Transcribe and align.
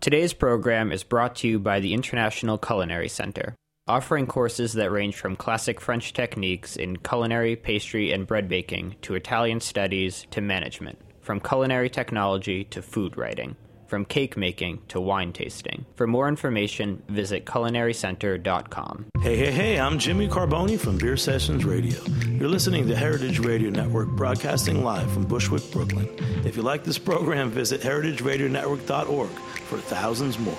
Today's 0.00 0.32
program 0.32 0.92
is 0.92 1.02
brought 1.02 1.34
to 1.36 1.48
you 1.48 1.58
by 1.58 1.80
the 1.80 1.92
International 1.92 2.56
Culinary 2.56 3.08
Center, 3.08 3.56
offering 3.88 4.28
courses 4.28 4.74
that 4.74 4.92
range 4.92 5.16
from 5.16 5.34
classic 5.34 5.80
French 5.80 6.12
techniques 6.12 6.76
in 6.76 6.98
culinary, 6.98 7.56
pastry, 7.56 8.12
and 8.12 8.24
bread 8.24 8.48
baking 8.48 8.94
to 9.02 9.16
Italian 9.16 9.58
studies 9.58 10.24
to 10.30 10.40
management, 10.40 11.00
from 11.20 11.40
culinary 11.40 11.90
technology 11.90 12.62
to 12.62 12.80
food 12.80 13.16
writing, 13.18 13.56
from 13.88 14.04
cake 14.04 14.36
making 14.36 14.82
to 14.88 15.00
wine 15.00 15.32
tasting. 15.32 15.86
For 15.96 16.06
more 16.06 16.28
information, 16.28 17.02
visit 17.08 17.44
culinarycenter.com. 17.46 19.06
Hey, 19.20 19.36
hey, 19.36 19.50
hey, 19.50 19.80
I'm 19.80 19.98
Jimmy 19.98 20.28
Carbone 20.28 20.78
from 20.78 20.98
Beer 20.98 21.16
Sessions 21.16 21.64
Radio. 21.64 21.98
You're 22.28 22.48
listening 22.48 22.86
to 22.86 22.94
Heritage 22.94 23.40
Radio 23.40 23.70
Network 23.70 24.08
broadcasting 24.10 24.84
live 24.84 25.10
from 25.10 25.24
Bushwick, 25.24 25.70
Brooklyn. 25.72 26.08
If 26.44 26.56
you 26.56 26.62
like 26.62 26.84
this 26.84 26.98
program, 26.98 27.50
visit 27.50 27.80
heritageradionetwork.org 27.80 29.30
for 29.30 29.78
thousands 29.78 30.38
more. 30.38 30.58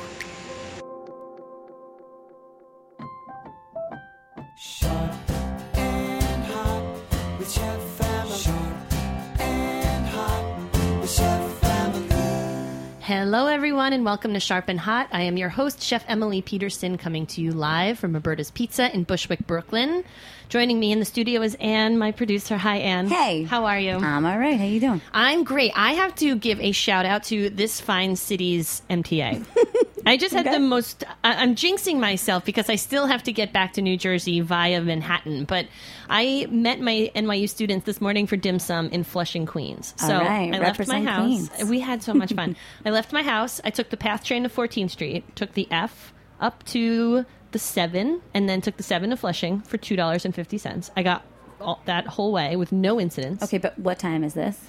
Hello, 13.09 13.47
everyone, 13.47 13.91
and 13.91 14.05
welcome 14.05 14.35
to 14.35 14.39
Sharp 14.39 14.69
and 14.69 14.79
Hot. 14.79 15.07
I 15.11 15.23
am 15.23 15.35
your 15.35 15.49
host, 15.49 15.81
Chef 15.81 16.05
Emily 16.07 16.43
Peterson, 16.43 16.95
coming 16.99 17.25
to 17.25 17.41
you 17.41 17.49
live 17.53 17.97
from 17.97 18.13
Roberta's 18.13 18.51
Pizza 18.51 18.93
in 18.93 19.03
Bushwick, 19.03 19.47
Brooklyn. 19.47 20.03
Joining 20.47 20.79
me 20.79 20.91
in 20.91 20.99
the 20.99 21.05
studio 21.05 21.41
is 21.41 21.55
Anne, 21.59 21.97
my 21.97 22.11
producer. 22.11 22.55
Hi, 22.55 22.77
Anne. 22.77 23.07
Hey. 23.07 23.45
How 23.45 23.65
are 23.65 23.79
you? 23.79 23.93
I'm 23.93 24.27
all 24.27 24.37
right. 24.37 24.59
How 24.59 24.65
you 24.65 24.79
doing? 24.79 25.01
I'm 25.11 25.43
great. 25.43 25.71
I 25.75 25.93
have 25.93 26.13
to 26.17 26.35
give 26.35 26.59
a 26.59 26.71
shout 26.71 27.07
out 27.07 27.23
to 27.23 27.49
this 27.49 27.81
fine 27.81 28.15
city's 28.15 28.83
MTA. 28.91 29.43
I 30.09 30.17
just 30.17 30.33
had 30.33 30.47
Okay. 30.47 30.55
the 30.55 30.59
most. 30.59 31.03
I- 31.23 31.35
I'm 31.35 31.55
jinxing 31.55 31.99
myself 31.99 32.43
because 32.43 32.69
I 32.69 32.75
still 32.75 33.05
have 33.05 33.23
to 33.23 33.31
get 33.31 33.53
back 33.53 33.73
to 33.73 33.81
New 33.81 33.95
Jersey 33.95 34.39
via 34.41 34.81
Manhattan. 34.81 35.45
But 35.45 35.67
I 36.09 36.47
met 36.49 36.79
my 36.79 37.11
NYU 37.15 37.47
students 37.47 37.85
this 37.85 38.01
morning 38.01 38.25
for 38.25 38.35
dim 38.35 38.59
sum 38.59 38.87
in 38.89 39.03
Flushing, 39.03 39.45
Queens. 39.45 39.93
So 39.97 40.17
right. 40.17 40.53
I 40.53 40.59
left 40.59 40.87
my 40.87 41.01
house. 41.01 41.49
Queens. 41.49 41.69
We 41.69 41.79
had 41.79 42.01
so 42.01 42.13
much 42.13 42.33
fun. 42.33 42.55
I 42.85 42.89
left 42.89 43.13
my 43.13 43.21
house. 43.21 43.61
I 43.63 43.69
took 43.69 43.89
the 43.89 43.97
PATH 43.97 44.23
train 44.23 44.43
to 44.43 44.49
14th 44.49 44.91
Street, 44.91 45.35
took 45.35 45.53
the 45.53 45.67
F 45.69 46.13
up 46.39 46.63
to 46.65 47.25
the 47.51 47.59
7, 47.59 48.21
and 48.33 48.49
then 48.49 48.61
took 48.61 48.77
the 48.77 48.83
7 48.83 49.09
to 49.11 49.17
Flushing 49.17 49.61
for 49.61 49.77
$2.50. 49.77 50.89
I 50.95 51.03
got 51.03 51.23
all, 51.61 51.81
that 51.85 52.07
whole 52.07 52.31
way 52.31 52.55
with 52.55 52.71
no 52.71 52.99
incidents. 52.99 53.43
Okay, 53.43 53.57
but 53.57 53.77
what 53.77 53.99
time 53.99 54.23
is 54.23 54.33
this? 54.33 54.59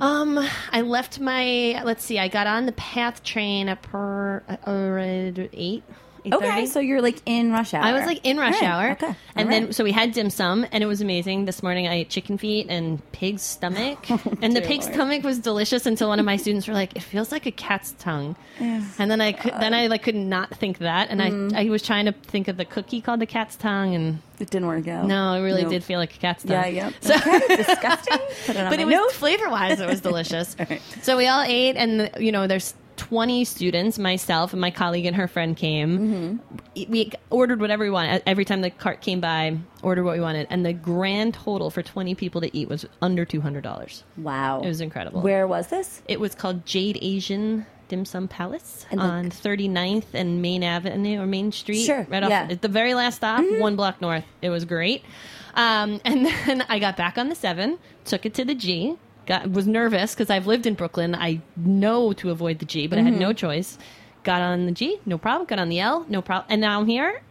Um, 0.00 0.38
I 0.72 0.82
left 0.82 1.20
my. 1.20 1.82
Let's 1.84 2.04
see. 2.04 2.18
I 2.18 2.28
got 2.28 2.46
on 2.46 2.66
the 2.66 2.72
Path 2.72 3.22
train 3.22 3.68
at 3.68 3.82
per 3.82 4.42
uh, 4.48 4.56
eight. 5.52 5.82
Okay, 6.32 6.66
so 6.66 6.80
you're 6.80 7.00
like 7.02 7.20
in 7.26 7.52
rush 7.52 7.74
hour. 7.74 7.82
I 7.84 7.92
was 7.92 8.04
like 8.06 8.20
in 8.24 8.36
rush 8.36 8.54
All 8.56 8.60
right, 8.60 8.68
hour. 8.68 8.90
Okay, 8.92 9.14
And 9.36 9.50
then, 9.50 9.64
right. 9.66 9.74
so 9.74 9.84
we 9.84 9.92
had 9.92 10.12
dim 10.12 10.30
sum, 10.30 10.66
and 10.72 10.82
it 10.82 10.86
was 10.86 11.00
amazing. 11.00 11.44
This 11.44 11.62
morning 11.62 11.86
I 11.86 11.94
ate 11.94 12.10
chicken 12.10 12.38
feet 12.38 12.66
and 12.68 13.00
pig's 13.12 13.42
stomach. 13.42 14.06
Oh, 14.10 14.20
and 14.42 14.54
the 14.56 14.60
dear 14.60 14.68
pig's 14.68 14.86
Lord. 14.86 14.94
stomach 14.94 15.22
was 15.22 15.38
delicious 15.38 15.86
until 15.86 16.08
one 16.08 16.18
of 16.18 16.24
my 16.26 16.36
students 16.36 16.66
were 16.66 16.74
like, 16.74 16.96
it 16.96 17.02
feels 17.02 17.30
like 17.30 17.46
a 17.46 17.50
cat's 17.52 17.92
tongue. 17.98 18.34
And 18.58 19.10
then 19.10 19.20
I 19.20 19.32
could, 19.32 19.52
then 19.52 19.72
I 19.74 19.86
like 19.86 20.02
could 20.02 20.14
not 20.16 20.50
think 20.56 20.78
that. 20.78 21.10
And. 21.10 21.22
I, 21.22 21.30
mm-hmm. 21.30 21.56
I 21.56 21.68
was 21.70 21.82
trying 21.82 22.06
to 22.06 22.12
think 22.12 22.48
of 22.48 22.56
the 22.56 22.64
cookie 22.64 23.00
called 23.00 23.20
the 23.20 23.26
cat's 23.26 23.56
tongue. 23.56 23.94
And 23.94 24.20
it 24.38 24.50
didn't 24.50 24.66
work 24.68 24.86
out. 24.88 25.06
no, 25.06 25.34
it 25.34 25.42
really 25.42 25.62
Nope. 25.62 25.70
did 25.72 25.84
feel 25.84 25.98
like 25.98 26.14
a 26.14 26.18
cat's 26.18 26.42
tongue. 26.44 26.52
Yeah, 26.52 26.66
yep. 26.66 26.94
So, 27.00 27.14
okay, 27.14 27.56
disgusting. 27.56 28.18
Put 28.46 28.56
it 28.56 28.60
on 28.60 28.70
but 28.70 28.76
my 28.78 28.82
it 28.82 28.86
was 28.86 28.94
note. 28.94 29.12
flavor 29.12 29.48
wise, 29.48 29.80
it 29.80 29.88
was 29.88 30.00
delicious. 30.08 30.56
So 31.02 31.16
we 31.16 31.26
all 31.28 31.42
ate, 31.42 31.76
and 31.76 32.10
you 32.18 32.32
know, 32.32 32.46
there's 32.46 32.74
20 32.98 33.44
students. 33.44 33.98
Myself 33.98 34.52
and 34.52 34.60
my 34.60 34.70
colleague 34.70 35.06
and 35.06 35.16
her 35.16 35.26
friend 35.28 35.56
came. 35.56 35.98
Mm-hmm. 35.98 36.90
We 36.90 37.12
ordered 37.30 37.60
whatever 37.60 37.84
we 37.84 37.90
wanted. 37.90 38.22
Every 38.26 38.44
time 38.44 38.60
the 38.60 38.70
cart 38.70 39.00
came 39.00 39.20
by, 39.20 39.58
ordered 39.82 40.04
what 40.04 40.14
we 40.14 40.20
wanted, 40.20 40.46
and 40.50 40.66
the 40.66 40.72
grand 40.72 41.34
total 41.34 41.70
for 41.70 41.82
20 41.82 42.14
people 42.14 42.40
to 42.42 42.56
eat 42.56 42.68
was 42.68 42.84
under 43.00 43.24
$200. 43.24 44.02
Wow, 44.18 44.60
It 44.60 44.68
was 44.68 44.80
incredible. 44.80 45.22
Where 45.22 45.46
was 45.46 45.68
this? 45.68 46.02
It 46.06 46.20
was 46.20 46.34
called 46.34 46.66
Jade 46.66 46.98
Asian 47.00 47.64
Dim 47.88 48.04
Sum 48.04 48.28
Palace 48.28 48.84
And 48.90 49.00
on 49.00 49.30
39th 49.30 50.12
and 50.12 50.42
Main 50.42 50.62
Avenue 50.62 51.20
or 51.20 51.26
Main 51.26 51.52
Street. 51.52 51.84
Sure, 51.84 52.06
Right 52.08 52.22
off 52.22 52.28
yeah. 52.30 52.42
Mm-hmm. 52.42 52.52
at 52.52 52.62
the 52.62 52.68
very 52.68 52.94
last 52.94 53.16
stop, 53.16 53.42
one 53.58 53.76
block 53.76 54.00
north. 54.00 54.24
It 54.42 54.50
was 54.50 54.64
great. 54.66 55.04
Um, 55.54 56.00
and 56.04 56.26
then 56.26 56.64
I 56.68 56.78
got 56.78 56.96
back 56.96 57.16
on 57.18 57.28
the 57.30 57.34
7, 57.34 57.78
took 58.04 58.26
it 58.26 58.34
to 58.34 58.44
the 58.44 58.54
G. 58.54 58.96
Got, 59.28 59.50
was 59.50 59.66
nervous 59.66 60.14
because 60.14 60.30
I've 60.30 60.46
lived 60.46 60.66
in 60.66 60.72
Brooklyn. 60.74 61.14
I 61.14 61.40
know 61.56 62.12
to 62.14 62.30
avoid 62.30 62.58
the 62.58 62.64
G, 62.64 62.86
but 62.86 62.98
I 62.98 63.02
Mm-hmm. 63.02 63.12
had 63.12 63.20
no 63.20 63.32
choice. 63.32 63.76
Got 64.24 64.40
on 64.42 64.66
the 64.66 64.72
G, 64.72 64.98
no 65.06 65.18
problem. 65.18 65.46
Got 65.46 65.58
on 65.58 65.68
the 65.68 65.78
L, 65.80 66.04
no 66.08 66.20
problem. 66.22 66.46
And 66.50 66.60
now 66.62 66.80
I'm 66.80 66.86
here. 66.86 67.22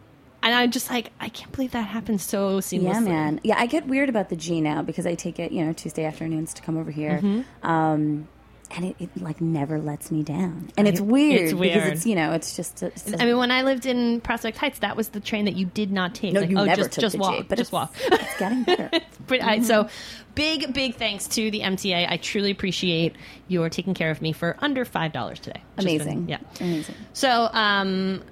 And 0.42 0.54
I'm 0.54 0.70
just 0.70 0.88
like, 0.90 1.10
I 1.18 1.28
can't 1.28 1.50
believe 1.50 1.72
that 1.72 1.82
happened 1.82 2.20
so 2.20 2.58
seamlessly. 2.60 2.82
Yeah, 2.84 3.00
man. 3.00 3.40
Yeah, 3.42 3.56
I 3.58 3.66
get 3.66 3.86
weird 3.88 4.08
about 4.08 4.28
the 4.28 4.36
G 4.36 4.60
now 4.60 4.82
because 4.82 5.04
I 5.06 5.14
take 5.16 5.40
it, 5.40 5.50
you 5.50 5.64
know, 5.64 5.72
Tuesday 5.72 6.04
afternoons 6.04 6.54
to 6.54 6.62
come 6.62 6.78
over 6.78 6.92
here. 6.92 7.18
Mm-hmm. 7.20 7.66
Um, 7.68 8.28
and 8.70 8.84
it, 8.84 8.96
it 8.98 9.10
like 9.22 9.40
never 9.40 9.78
lets 9.78 10.10
me 10.10 10.22
down, 10.22 10.70
and 10.76 10.86
it's 10.86 11.00
weird, 11.00 11.40
It's 11.40 11.52
because 11.52 11.60
weird. 11.60 11.92
it's 11.94 12.06
you 12.06 12.14
know 12.14 12.32
it's 12.32 12.54
just 12.56 12.82
it's 12.82 13.02
just- 13.04 13.20
I 13.20 13.24
mean, 13.24 13.38
when 13.38 13.50
I 13.50 13.62
lived 13.62 13.86
in 13.86 14.20
Prospect 14.20 14.56
Heights, 14.58 14.80
that 14.80 14.96
was 14.96 15.08
the 15.08 15.20
train 15.20 15.46
that 15.46 15.56
you 15.56 15.66
did 15.66 15.90
not 15.90 16.14
take. 16.14 16.32
no, 16.34 16.40
Like, 16.40 16.50
you 16.50 16.58
oh, 16.58 16.64
never 16.64 16.82
just, 16.82 16.92
took 16.92 17.02
just 17.02 17.16
the 17.16 17.20
walk, 17.22 17.36
G, 17.38 17.42
but 17.48 17.56
just 17.58 17.68
it's, 17.68 17.72
walk. 17.72 17.94
it's 18.06 18.38
getting 18.38 18.64
better. 18.64 18.90
But 19.26 19.42
I, 19.42 19.60
so 19.60 19.88
big, 20.34 20.72
big 20.72 20.94
thanks 20.94 21.28
to 21.28 21.50
the 21.50 21.60
MTA. 21.60 22.10
I 22.10 22.16
truly 22.16 22.50
appreciate 22.50 23.14
your 23.46 23.68
taking 23.68 23.92
care 23.92 24.10
of 24.10 24.22
me 24.22 24.32
for 24.32 24.56
under 24.60 24.86
five 24.86 25.12
dollars 25.12 25.38
today. 25.38 25.62
Amazing, 25.76 26.24
been- 26.24 26.28
yeah. 26.28 26.38
amazing. 26.60 26.94
So 27.12 27.28
um, 27.52 28.22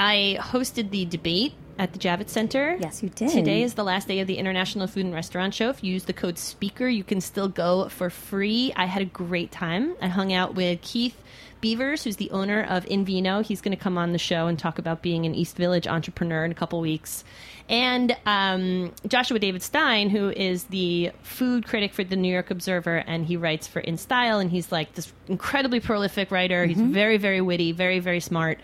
I 0.00 0.38
hosted 0.40 0.90
the 0.90 1.04
debate 1.04 1.52
at 1.78 1.92
the 1.92 1.98
Javits 1.98 2.30
Center. 2.30 2.76
Yes, 2.80 3.02
you 3.02 3.08
did. 3.08 3.30
Today 3.30 3.62
is 3.62 3.74
the 3.74 3.84
last 3.84 4.08
day 4.08 4.20
of 4.20 4.26
the 4.26 4.38
International 4.38 4.86
Food 4.86 5.04
and 5.06 5.14
Restaurant 5.14 5.54
Show. 5.54 5.68
If 5.68 5.82
you 5.84 5.92
use 5.92 6.04
the 6.04 6.12
code 6.12 6.38
SPEAKER, 6.38 6.88
you 6.88 7.04
can 7.04 7.20
still 7.20 7.48
go 7.48 7.88
for 7.88 8.10
free. 8.10 8.72
I 8.76 8.86
had 8.86 9.02
a 9.02 9.06
great 9.06 9.52
time. 9.52 9.94
I 10.00 10.08
hung 10.08 10.32
out 10.32 10.54
with 10.54 10.80
Keith 10.82 11.16
Beavers, 11.60 12.04
who's 12.04 12.16
the 12.16 12.30
owner 12.30 12.62
of 12.62 12.84
Invino. 12.84 13.44
He's 13.44 13.60
going 13.60 13.76
to 13.76 13.82
come 13.82 13.96
on 13.98 14.12
the 14.12 14.18
show 14.18 14.46
and 14.46 14.58
talk 14.58 14.78
about 14.78 15.02
being 15.02 15.26
an 15.26 15.34
East 15.34 15.56
Village 15.56 15.86
entrepreneur 15.86 16.44
in 16.44 16.50
a 16.52 16.54
couple 16.54 16.80
weeks. 16.80 17.24
And 17.68 18.16
um, 18.26 18.92
Joshua 19.08 19.38
David 19.38 19.62
Stein, 19.62 20.08
who 20.08 20.30
is 20.30 20.64
the 20.64 21.10
food 21.22 21.66
critic 21.66 21.92
for 21.94 22.04
the 22.04 22.14
New 22.14 22.32
York 22.32 22.50
Observer, 22.50 22.98
and 22.98 23.26
he 23.26 23.36
writes 23.36 23.66
for 23.66 23.80
In 23.80 23.96
Style, 23.98 24.38
and 24.38 24.50
he's 24.50 24.70
like 24.70 24.94
this 24.94 25.12
incredibly 25.28 25.80
prolific 25.80 26.30
writer. 26.30 26.64
He's 26.64 26.76
Mm-hmm. 26.76 26.92
very, 26.92 27.16
very 27.16 27.40
witty, 27.40 27.72
very, 27.72 27.98
very 27.98 28.20
smart. 28.20 28.60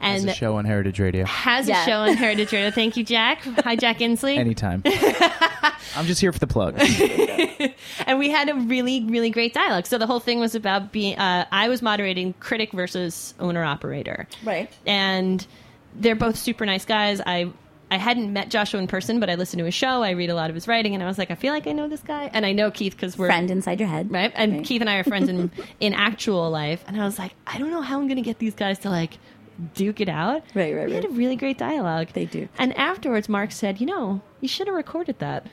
As 0.00 0.22
And 0.22 0.30
a 0.30 0.34
show 0.34 0.56
on 0.56 0.64
Heritage 0.64 0.98
Radio. 0.98 1.24
has 1.26 1.68
Yeah. 1.68 1.82
a 1.82 1.84
show 1.86 1.98
on 2.00 2.14
Heritage 2.16 2.52
Radio. 2.52 2.70
Thank 2.70 2.96
you, 2.96 3.04
Jack. 3.04 3.42
Hi, 3.64 3.76
Jack 3.76 3.98
Inslee. 3.98 4.38
Anytime. 4.38 4.82
I'm 5.96 6.06
just 6.06 6.20
here 6.20 6.32
for 6.32 6.38
the 6.38 6.46
plug. 6.46 6.76
and 8.06 8.18
we 8.18 8.30
had 8.30 8.48
a 8.48 8.54
really, 8.54 9.04
really 9.04 9.30
great 9.30 9.52
dialogue. 9.54 9.86
So 9.86 9.98
the 9.98 10.06
whole 10.06 10.20
thing 10.20 10.38
was 10.40 10.54
about 10.54 10.92
being. 10.92 11.18
Uh, 11.18 11.46
I 11.50 11.68
was 11.68 11.82
moderating 11.82 12.32
critic 12.40 12.72
versus 12.72 13.34
owner 13.40 13.64
operator, 13.64 14.26
Right. 14.44 14.72
And 14.86 15.44
they're 15.96 16.14
both 16.16 16.36
super 16.36 16.64
nice 16.66 16.84
guys. 16.84 17.20
I. 17.24 17.52
I 17.92 17.96
hadn't 17.98 18.32
met 18.32 18.50
Joshua 18.50 18.78
in 18.78 18.86
person, 18.86 19.18
but 19.18 19.28
I 19.28 19.34
listened 19.34 19.58
to 19.58 19.64
his 19.64 19.74
show. 19.74 20.04
I 20.04 20.10
read 20.10 20.30
a 20.30 20.34
lot 20.36 20.48
of 20.48 20.54
his 20.54 20.68
writing, 20.68 20.94
and 20.94 21.02
I 21.02 21.06
was 21.08 21.18
like, 21.18 21.32
I 21.32 21.34
feel 21.34 21.52
like 21.52 21.66
I 21.66 21.72
know 21.72 21.88
this 21.88 22.02
guy, 22.02 22.30
and 22.32 22.46
I 22.46 22.52
know 22.52 22.70
Keith 22.70 22.92
because 22.94 23.18
we're 23.18 23.26
Friend 23.26 23.50
inside 23.50 23.80
your 23.80 23.88
head, 23.88 24.12
right? 24.12 24.30
And 24.36 24.52
Right. 24.58 24.64
Keith 24.64 24.80
and 24.80 24.88
I 24.88 24.98
are 24.98 25.02
friends 25.02 25.28
in 25.28 25.50
in 25.80 25.92
actual 25.92 26.48
life, 26.50 26.84
and 26.86 27.00
I 27.02 27.04
was 27.04 27.18
like, 27.18 27.32
I 27.48 27.58
don't 27.58 27.72
know 27.72 27.80
how 27.82 27.98
I'm 27.98 28.06
going 28.06 28.14
to 28.14 28.22
get 28.22 28.38
these 28.38 28.54
guys 28.54 28.78
to 28.80 28.90
like 28.90 29.18
duke 29.74 30.00
it 30.00 30.08
out. 30.08 30.42
Right, 30.54 30.74
right, 30.74 30.86
We 30.86 30.94
had 30.94 31.04
a 31.04 31.10
really 31.10 31.36
great 31.36 31.58
dialogue. 31.58 32.08
They 32.12 32.24
do. 32.26 32.48
And 32.58 32.76
afterwards, 32.76 33.28
Mark 33.28 33.52
said, 33.52 33.80
"You 33.80 33.86
know, 33.86 34.20
you 34.40 34.48
should 34.48 34.66
have 34.66 34.76
recorded 34.76 35.18
that." 35.18 35.46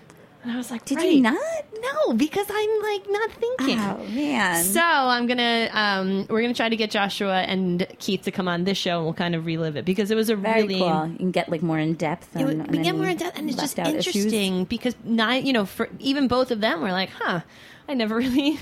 And 0.43 0.51
I 0.51 0.57
was 0.57 0.71
like, 0.71 0.85
Did 0.85 0.99
"Right." 0.99 1.11
you 1.13 1.21
not? 1.21 1.37
No, 1.81 2.13
because 2.13 2.45
I'm 2.49 2.81
like 2.81 3.09
not 3.09 3.31
thinking. 3.31 3.79
Oh 3.79 3.97
man. 4.13 4.63
So 4.63 4.81
I'm 4.81 5.27
gonna 5.27 5.69
um, 5.73 6.25
we're 6.29 6.41
gonna 6.41 6.53
try 6.53 6.69
to 6.69 6.75
get 6.75 6.89
Joshua 6.89 7.41
and 7.41 7.85
Keith 7.99 8.21
to 8.23 8.31
come 8.31 8.47
on 8.47 8.63
this 8.63 8.77
show, 8.77 8.97
and 8.97 9.05
we'll 9.05 9.13
kind 9.13 9.35
of 9.35 9.45
relive 9.45 9.75
it 9.75 9.83
because 9.85 10.09
it 10.09 10.15
was 10.15 10.29
a 10.29 10.35
Very 10.35 10.63
really 10.63 10.79
cool. 10.79 11.07
You 11.07 11.17
can 11.17 11.31
get 11.31 11.49
like 11.49 11.61
more 11.61 11.79
in 11.79 11.95
depth. 11.95 12.35
on, 12.35 12.45
would, 12.45 12.71
we 12.71 12.77
get 12.79 12.95
more 12.95 13.07
in 13.07 13.17
depth, 13.17 13.37
and 13.37 13.49
it's 13.49 13.59
just 13.59 13.77
out 13.77 13.87
issues. 13.87 14.15
interesting 14.15 14.65
because 14.65 14.95
not 15.03 15.43
you 15.43 15.53
know 15.53 15.65
for 15.65 15.89
even 15.99 16.27
both 16.27 16.51
of 16.51 16.61
them 16.61 16.81
were 16.81 16.91
like, 16.91 17.09
huh, 17.09 17.41
I 17.89 17.93
never 17.93 18.15
really 18.25 18.57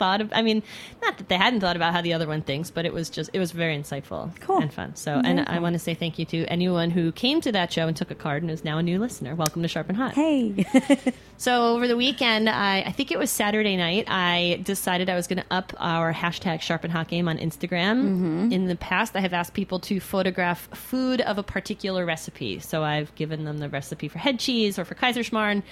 thought 0.00 0.20
of. 0.20 0.28
I 0.32 0.42
mean, 0.42 0.62
not 1.00 1.16
that 1.18 1.28
they 1.28 1.36
hadn't 1.36 1.60
thought 1.60 1.76
about 1.76 1.92
how 1.92 2.00
the 2.00 2.12
other 2.14 2.26
one 2.26 2.42
thinks, 2.42 2.70
but 2.72 2.84
it 2.84 2.92
was 2.92 3.08
just 3.10 3.30
it 3.32 3.38
was 3.38 3.52
very 3.52 3.76
insightful, 3.78 4.34
Cool. 4.40 4.58
and 4.62 4.72
fun. 4.72 4.96
So, 4.96 5.20
and 5.24 5.40
I 5.48 5.60
want 5.60 5.74
to 5.74 5.78
say 5.78 5.94
thank 5.94 6.18
you 6.18 6.24
to 6.26 6.44
anyone 6.46 6.90
who 6.90 7.12
came 7.12 7.40
to 7.42 7.52
that 7.52 7.72
show 7.72 7.86
and 7.86 7.96
took 7.96 8.10
a 8.10 8.14
card 8.16 8.42
and 8.42 8.50
is 8.50 8.64
now 8.64 8.78
a 8.78 8.82
new 8.82 8.98
listener. 8.98 9.34
Welcome 9.36 9.62
to 9.62 9.68
Sharp 9.68 9.88
and 9.88 9.96
Hot. 9.96 10.14
Hey. 10.14 10.66
So 11.40 11.74
over 11.74 11.88
the 11.88 11.96
weekend, 11.96 12.50
I, 12.50 12.82
I 12.82 12.92
think 12.92 13.10
it 13.10 13.18
was 13.18 13.30
Saturday 13.30 13.74
night, 13.74 14.04
I 14.08 14.60
decided 14.62 15.08
I 15.08 15.14
was 15.14 15.26
going 15.26 15.38
to 15.38 15.46
up 15.50 15.72
our 15.78 16.12
hashtag 16.12 16.60
Sharp 16.60 16.84
and 16.84 16.92
Hot 16.92 17.08
game 17.08 17.28
on 17.28 17.38
Instagram. 17.38 17.96
Mm-hmm. 18.04 18.52
In 18.52 18.66
the 18.66 18.76
past, 18.76 19.16
I 19.16 19.20
have 19.20 19.32
asked 19.32 19.54
people 19.54 19.78
to 19.88 20.00
photograph 20.00 20.68
food 20.76 21.22
of 21.22 21.38
a 21.38 21.42
particular 21.42 22.04
recipe. 22.04 22.58
So 22.58 22.84
I've 22.84 23.14
given 23.14 23.44
them 23.46 23.56
the 23.56 23.70
recipe 23.70 24.06
for 24.06 24.18
head 24.18 24.38
cheese 24.38 24.78
or 24.78 24.84
for 24.84 24.94
Kaiserschmarrn. 24.94 25.62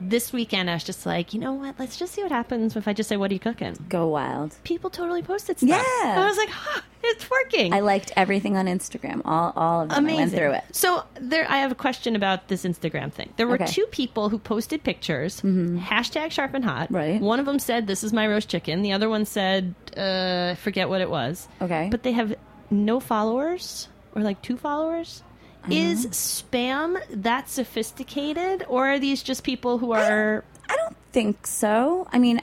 This 0.00 0.32
weekend, 0.32 0.70
I 0.70 0.74
was 0.74 0.84
just 0.84 1.06
like, 1.06 1.34
you 1.34 1.40
know 1.40 1.52
what? 1.52 1.74
Let's 1.78 1.96
just 1.96 2.14
see 2.14 2.22
what 2.22 2.30
happens 2.32 2.76
if 2.76 2.86
I 2.86 2.92
just 2.92 3.08
say, 3.08 3.16
"What 3.16 3.30
are 3.30 3.34
you 3.34 3.40
cooking?" 3.40 3.76
Go 3.88 4.06
wild. 4.08 4.54
People 4.64 4.90
totally 4.90 5.22
posted 5.22 5.58
stuff. 5.58 5.70
Yeah. 5.70 6.14
I 6.20 6.24
was 6.26 6.36
like, 6.36 6.48
huh, 6.50 6.80
it's 7.02 7.28
working. 7.30 7.72
I 7.74 7.80
liked 7.80 8.12
everything 8.16 8.56
on 8.56 8.66
Instagram. 8.66 9.22
All 9.24 9.52
all 9.56 9.80
of 9.82 9.88
them. 9.88 9.98
Amazing. 10.04 10.18
I 10.18 10.22
went 10.22 10.32
through 10.34 10.52
it. 10.52 10.64
So 10.76 11.04
there, 11.20 11.46
I 11.50 11.58
have 11.58 11.72
a 11.72 11.74
question 11.74 12.14
about 12.16 12.48
this 12.48 12.64
Instagram 12.64 13.12
thing. 13.12 13.32
There 13.36 13.46
were 13.48 13.54
Okay. 13.54 13.64
Mm-hmm. 13.64 13.72
two 13.72 13.86
people 13.86 14.28
who 14.28 14.38
posted 14.38 14.84
pictures. 14.84 15.40
Hashtag 15.42 16.30
sharp 16.30 16.54
and 16.54 16.64
hot. 16.64 16.90
Right. 16.92 17.20
One 17.20 17.40
of 17.40 17.46
them 17.46 17.58
said, 17.58 17.86
"This 17.86 18.04
is 18.04 18.12
my 18.12 18.26
roast 18.28 18.48
chicken." 18.48 18.82
The 18.82 18.92
other 18.92 19.08
one 19.08 19.24
said, 19.24 19.74
uh, 19.96 20.50
"I 20.52 20.54
forget 20.54 20.88
what 20.88 21.00
it 21.00 21.10
was." 21.10 21.48
Okay. 21.60 21.88
But 21.90 22.02
they 22.04 22.12
have 22.12 22.34
no 22.70 23.00
followers 23.00 23.88
or 24.14 24.22
like 24.22 24.40
two 24.42 24.56
followers. 24.56 25.22
Is 25.70 26.04
Uh-huh. 26.06 26.12
spam 26.14 27.00
that 27.10 27.48
sophisticated, 27.48 28.64
or 28.68 28.88
are 28.88 28.98
these 28.98 29.22
just 29.22 29.42
people 29.44 29.78
who 29.78 29.92
are? 29.92 30.44
I 30.70 30.76
don't 30.76 30.96
think 31.12 31.46
so. 31.46 32.06
I 32.12 32.18
mean, 32.18 32.42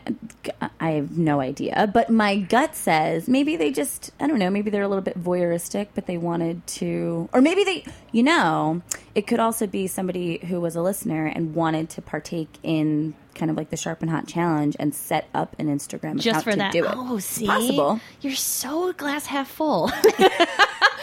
I 0.79 0.89
have 0.91 1.15
no 1.15 1.39
idea, 1.39 1.89
but 1.93 2.09
my 2.09 2.37
gut 2.37 2.75
says 2.75 3.27
maybe 3.27 3.55
they 3.55 3.71
just, 3.71 4.09
I 4.19 4.25
don't 4.25 4.39
know, 4.39 4.49
maybe 4.49 4.71
they're 4.71 4.81
a 4.81 4.87
little 4.87 5.03
bit 5.03 5.21
voyeuristic, 5.21 5.89
but 5.93 6.07
they 6.07 6.17
wanted 6.17 6.65
to, 6.67 7.29
or 7.33 7.41
maybe 7.41 7.63
they, 7.63 7.85
you 8.11 8.23
know, 8.23 8.81
it 9.13 9.27
could 9.27 9.39
also 9.39 9.67
be 9.67 9.85
somebody 9.85 10.39
who 10.39 10.59
was 10.59 10.75
a 10.75 10.81
listener 10.81 11.27
and 11.27 11.53
wanted 11.53 11.89
to 11.91 12.01
partake 12.01 12.49
in 12.63 13.13
kind 13.35 13.51
of 13.51 13.57
like 13.57 13.69
the 13.69 13.77
Sharp 13.77 14.01
and 14.01 14.09
Hot 14.09 14.27
challenge 14.27 14.75
and 14.79 14.95
set 14.95 15.27
up 15.35 15.55
an 15.59 15.67
Instagram 15.67 16.15
Just 16.15 16.27
account 16.27 16.43
for 16.45 16.51
to 16.51 16.57
that. 16.57 16.71
do 16.71 16.85
it. 16.85 16.91
Oh, 16.95 17.19
see, 17.19 17.45
Possible. 17.45 17.99
You're 18.21 18.33
so 18.33 18.91
glass 18.93 19.27
half 19.27 19.49
full. 19.51 19.91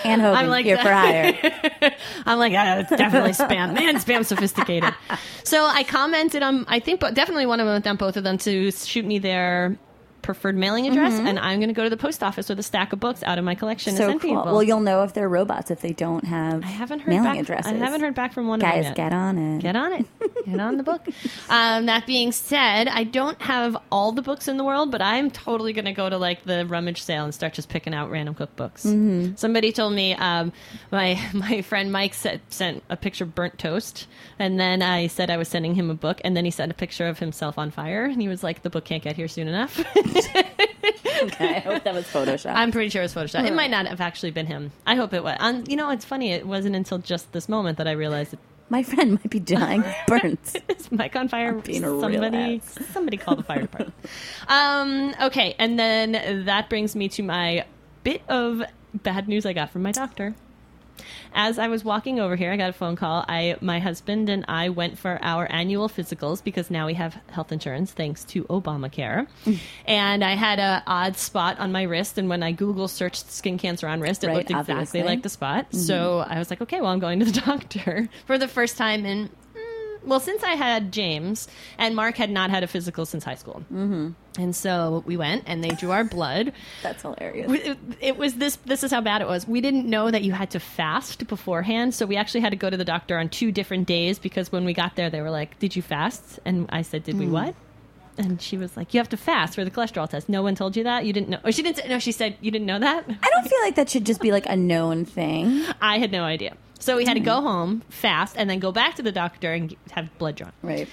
And 0.05 0.21
Hogan, 0.21 0.37
I'm 0.37 0.49
like 0.49 0.65
here 0.65 0.77
for 0.79 0.91
hire. 0.93 1.39
I'm 2.27 2.39
like, 2.39 2.53
ah, 2.57 2.79
it's 2.79 2.91
definitely 2.91 3.33
spam. 3.33 3.75
Man, 3.75 3.97
spam 3.97 4.25
sophisticated. 4.25 4.95
So 5.45 5.67
I 5.67 5.83
commented 5.85 6.43
on, 6.43 6.65
I 6.69 6.81
think, 6.81 6.99
but 7.01 7.13
definitely 7.15 7.45
one 7.47 7.61
of 7.61 7.83
them, 7.83 7.97
both 7.97 8.17
of 8.17 8.25
them 8.25 8.39
to 8.39 8.71
shoot 8.71 9.05
me 9.05 9.19
their 9.19 9.77
preferred 10.23 10.57
mailing 10.57 10.87
address, 10.87 11.13
and 11.19 11.37
I'm 11.39 11.59
going 11.59 11.69
to 11.69 11.75
go 11.75 11.83
to 11.83 11.91
the 11.91 11.97
post 11.97 12.23
office 12.23 12.49
with 12.49 12.59
a 12.59 12.63
stack 12.63 12.93
of 12.93 13.01
books 13.01 13.23
out 13.25 13.39
of 13.39 13.45
my 13.45 13.55
collection 13.57 13.91
and 13.91 13.99
Mm-hmm. 13.99 14.07
So 14.07 14.11
send 14.13 14.21
cool. 14.23 14.31
people. 14.43 14.53
Well, 14.53 14.63
you'll 14.63 14.81
know 14.81 15.03
if 15.03 15.13
they're 15.15 15.29
robots 15.29 15.71
if 15.73 15.81
they 15.81 15.93
don't 15.93 16.25
have 16.25 16.63
I 16.63 16.69
haven't 16.69 17.01
heard 17.01 17.09
mailing 17.09 17.25
back. 17.25 17.39
addresses. 17.41 17.73
I 17.73 17.75
haven't 17.77 18.01
heard 18.01 18.15
back 18.15 18.33
from 18.33 18.47
one 18.47 18.61
of 18.61 18.63
them 18.63 18.71
Guys, 18.71 18.85
yet. 18.85 18.95
get 18.97 19.13
on 19.13 19.37
it. 19.37 19.61
Get 19.63 19.75
on 19.77 19.93
it. 19.93 20.07
Get 20.47 20.61
on 20.61 20.77
the 20.77 20.83
book. 20.83 21.07
Um, 21.49 21.87
that 21.87 22.07
being 22.07 22.33
said, 22.33 22.89
I 22.89 23.05
don't 23.05 23.41
have 23.43 23.77
all 23.91 24.13
the 24.13 24.23
books 24.23 24.49
in 24.49 24.57
the 24.57 24.65
world, 24.65 24.91
but 24.91 25.03
I'm 25.03 25.31
totally 25.31 25.73
going 25.73 25.85
to 25.85 25.93
go 25.93 26.09
to 26.09 26.17
like 26.17 26.45
the 26.45 26.67
rummage 26.67 27.03
sale 27.03 27.25
and 27.25 27.35
start 27.35 27.55
just 27.55 27.69
picking 27.69 27.95
out 27.95 28.11
random 28.11 28.35
cookbooks. 28.35 28.87
Mm-hmm. 28.87 29.37
Somebody 29.37 29.73
told 29.73 29.93
me 29.95 30.15
um, 30.15 30.53
my 30.91 31.21
my 31.33 31.63
friend 31.63 31.93
Mike 31.93 32.15
sent, 32.15 32.41
sent 32.53 32.83
a 32.89 32.97
picture 32.97 33.25
of 33.25 33.35
burnt 33.35 33.59
toast, 33.59 34.07
and 34.39 34.59
then 34.59 34.83
I 34.83 35.07
said 35.07 35.31
I 35.31 35.37
was 35.37 35.49
sending 35.49 35.75
him 35.75 35.91
a 35.91 35.95
book, 35.95 36.21
and 36.25 36.37
then 36.37 36.45
he 36.45 36.51
sent 36.51 36.71
a 36.71 36.75
picture 36.75 37.07
of 37.07 37.19
himself 37.19 37.59
on 37.59 37.71
fire, 37.71 38.05
and 38.05 38.21
he 38.21 38.29
was 38.29 38.43
like, 38.43 38.63
"The 38.63 38.71
book 38.71 38.85
can't 38.85 39.03
get 39.03 39.17
here 39.17 39.29
soon 39.29 39.49
enough." 39.49 39.83
Okay, 41.23 41.57
I 41.57 41.59
hope 41.61 41.85
that 41.85 41.95
was 41.95 42.07
Photoshop. 42.07 42.55
I'm 42.55 42.73
pretty 42.73 42.89
sure 42.89 43.03
it 43.03 43.05
was 43.05 43.15
Photoshop. 43.15 43.47
It 43.47 43.55
might 43.55 43.71
not 43.71 43.87
have 43.87 44.01
actually 44.01 44.33
been 44.33 44.47
him. 44.47 44.73
I 44.87 44.97
hope 44.97 45.15
it 45.15 45.23
was. 45.23 45.37
Um, 45.39 45.63
you 45.69 45.77
know, 45.77 45.91
it's 45.91 46.05
funny. 46.05 46.33
It 46.33 46.47
wasn't 46.47 46.75
until 46.75 46.99
just 46.99 47.31
this 47.33 47.49
moment 47.49 47.79
that 47.79 47.87
I 47.87 47.93
realized 47.93 48.35
My 48.73 48.83
friend 48.83 49.11
might 49.13 49.29
be 49.29 49.39
dying 49.39 49.85
of 49.85 49.95
burns. 50.07 50.57
Is 50.71 50.91
Mike 50.91 51.15
on 51.15 51.29
fire? 51.29 51.53
being 51.53 51.85
a 51.85 52.01
somebody, 52.01 52.63
somebody 52.91 53.19
call 53.19 53.37
the 53.37 53.43
fire 53.43 53.61
department. 53.61 53.93
um, 54.49 55.15
okay, 55.25 55.55
and 55.59 55.79
then 55.79 56.47
that 56.47 56.71
brings 56.71 56.97
me 56.97 57.11
to 57.11 57.23
my 57.23 57.67
bit 58.03 58.23
of 58.31 58.63
bad 58.95 59.29
news 59.29 59.45
I 59.45 59.53
got 59.53 59.69
from 59.69 59.83
my 59.83 59.93
doctor. 59.93 60.35
As 61.35 61.59
I 61.59 61.69
was 61.69 61.85
walking 61.85 62.21
over 62.21 62.37
here, 62.37 62.53
I 62.53 62.57
got 62.57 62.71
a 62.71 62.73
phone 62.73 62.97
call. 62.97 63.25
I, 63.29 63.57
my 63.61 63.79
husband 63.79 64.29
and 64.29 64.45
I 64.49 64.69
went 64.69 64.99
for 64.99 65.19
our 65.23 65.51
annual 65.51 65.89
physicals 65.89 66.43
because 66.43 66.71
now 66.71 66.87
we 66.87 66.95
have 66.95 67.19
health 67.31 67.53
insurance 67.53 67.93
thanks 67.93 68.25
to 68.27 68.45
Obamacare. 68.45 69.27
Mm. 69.45 69.59
and 69.87 70.25
I 70.25 70.35
had 70.35 70.59
a 70.59 70.83
odd 70.87 71.17
spot 71.17 71.59
on 71.59 71.73
my 71.73 71.83
wrist, 71.83 72.19
and 72.19 72.29
when 72.29 72.43
I 72.43 72.53
Google 72.53 72.89
searched 72.89 73.31
skin 73.31 73.59
cancer 73.59 73.87
on 73.89 74.01
wrist, 74.01 74.25
it 74.25 74.29
Right, 74.29 74.37
looked 74.37 74.51
exactly 74.51 74.73
obviously. 74.75 75.01
Mm-hmm. 75.01 75.09
like 75.09 75.23
the 75.23 75.29
spot. 75.29 75.75
So 75.75 76.25
I 76.27 76.39
was 76.39 76.51
like, 76.51 76.61
okay, 76.63 76.81
well, 76.81 76.91
I'm 76.91 76.99
going 76.99 77.19
to 77.21 77.25
the 77.27 77.41
doctor 77.47 78.09
for 78.27 78.39
the 78.39 78.49
first 78.49 78.77
time 78.77 79.05
in 79.07 79.31
well, 80.05 80.21
since 80.21 80.43
I 80.43 80.53
had 80.53 80.93
James 80.93 81.49
and 81.79 81.95
Mark 81.95 82.17
had 82.17 82.31
not 82.31 82.51
had 82.51 82.63
a 82.63 82.67
physical 82.67 83.07
since 83.07 83.25
high 83.25 83.35
school, 83.35 83.63
mm-hmm. 83.73 84.11
and 84.39 84.57
so 84.57 85.03
we 85.07 85.17
went 85.17 85.45
and 85.47 85.63
they 85.63 85.71
drew 85.71 85.91
our 85.91 86.05
blood. 86.05 86.53
That's 86.83 87.03
hilarious. 87.03 87.51
It, 87.53 87.79
it 88.01 88.17
was 88.17 88.35
this. 88.35 88.57
This 88.65 88.83
is 88.83 88.91
how 88.91 89.01
bad 89.01 89.21
it 89.21 89.29
was. 89.29 89.47
We 89.47 89.61
didn't 89.61 89.87
know 89.87 90.11
that 90.11 90.23
you 90.23 90.33
had 90.33 90.51
to 90.51 90.61
fast 90.61 91.27
beforehand, 91.27 91.95
so 91.95 92.07
we 92.07 92.17
actually 92.17 92.41
had 92.41 92.51
to 92.51 92.57
go 92.57 92.71
to 92.71 92.77
the 92.77 92.85
doctor 92.85 93.19
on 93.19 93.29
two 93.29 93.53
different 93.53 93.87
days 93.87 94.19
because 94.19 94.51
when 94.51 94.65
we 94.65 94.75
got 94.75 94.97
there, 94.97 95.11
they 95.11 95.21
were 95.21 95.31
like, 95.31 95.59
"Did 95.59 95.77
you 95.77 95.83
fast?" 95.83 96.41
And 96.45 96.69
I 96.71 96.83
said, 96.83 97.05
"Did 97.05 97.19
we 97.19 97.27
what?" 97.27 97.55
And 98.19 98.43
she 98.43 98.59
was 98.59 98.77
like, 98.77 98.93
"You 98.93 99.01
have 99.01 99.09
to 99.11 99.17
fast 99.17 99.55
for 99.55 99.65
the 99.65 99.71
cholesterol 99.71 100.09
test." 100.09 100.29
No 100.29 100.43
one 100.43 100.55
told 100.55 100.77
you 100.77 100.85
that. 100.85 101.07
You 101.07 101.13
didn't 101.13 101.31
know. 101.31 101.39
Or 101.45 101.53
she 101.53 101.63
didn't. 101.63 101.77
Say, 101.79 101.89
no, 101.89 101.99
she 101.99 102.13
said 102.13 102.37
you 102.41 102.51
didn't 102.51 102.67
know 102.67 102.79
that. 102.79 103.05
I 103.09 103.29
don't 103.31 103.49
feel 103.49 103.61
like 103.63 103.77
that 103.77 103.89
should 103.89 104.05
just 104.05 104.21
be 104.21 104.33
like 104.33 104.47
a 104.47 104.57
known 104.57 105.05
thing. 105.05 105.65
I 105.81 105.99
had 105.99 106.13
no 106.13 106.25
idea. 106.25 106.57
So 106.83 106.97
we 106.97 107.05
had 107.05 107.15
to 107.15 107.21
go 107.21 107.41
home, 107.41 107.83
fast, 107.89 108.35
and 108.37 108.51
then 108.51 108.59
go 108.59 108.73
back 108.73 108.97
to 108.97 109.03
the 109.03 109.13
doctor 109.13 109.53
and 109.53 109.77
have 109.93 110.19
blood 110.19 110.35
drawn. 110.35 110.53
Right. 110.63 110.89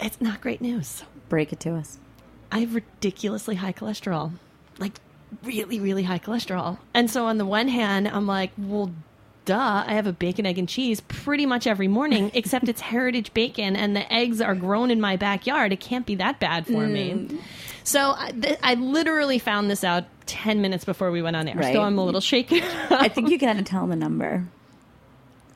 It's 0.00 0.20
not 0.20 0.40
great 0.40 0.60
news. 0.60 1.04
Break 1.28 1.52
it 1.52 1.60
to 1.60 1.76
us. 1.76 1.98
I 2.50 2.58
have 2.58 2.74
ridiculously 2.74 3.54
high 3.54 3.72
cholesterol. 3.72 4.32
Like, 4.78 4.98
really, 5.44 5.78
really 5.78 6.02
high 6.02 6.18
cholesterol. 6.18 6.78
And 6.92 7.08
so, 7.08 7.26
on 7.26 7.38
the 7.38 7.46
one 7.46 7.68
hand, 7.68 8.08
I'm 8.08 8.26
like, 8.26 8.50
well, 8.58 8.90
duh, 9.44 9.84
I 9.86 9.94
have 9.94 10.08
a 10.08 10.12
bacon, 10.12 10.46
egg, 10.46 10.58
and 10.58 10.68
cheese 10.68 11.00
pretty 11.00 11.46
much 11.46 11.68
every 11.68 11.88
morning, 11.88 12.32
except 12.34 12.68
it's 12.68 12.80
heritage 12.80 13.32
bacon 13.34 13.76
and 13.76 13.94
the 13.94 14.12
eggs 14.12 14.40
are 14.40 14.56
grown 14.56 14.90
in 14.90 15.00
my 15.00 15.14
backyard. 15.14 15.72
It 15.72 15.78
can't 15.78 16.06
be 16.06 16.16
that 16.16 16.40
bad 16.40 16.66
for 16.66 16.88
me. 16.88 17.12
Mm. 17.12 17.40
So, 17.88 18.14
I, 18.16 18.32
th- 18.32 18.58
I 18.62 18.74
literally 18.74 19.38
found 19.38 19.70
this 19.70 19.82
out 19.82 20.04
10 20.26 20.60
minutes 20.60 20.84
before 20.84 21.10
we 21.10 21.22
went 21.22 21.36
on 21.36 21.48
air. 21.48 21.56
Right. 21.56 21.72
So, 21.74 21.82
I'm 21.82 21.96
a 21.98 22.04
little 22.04 22.20
shaken. 22.20 22.60
I 22.90 23.08
think 23.08 23.30
you 23.30 23.38
gotta 23.38 23.62
tell 23.62 23.86
the 23.86 23.96
number. 23.96 24.44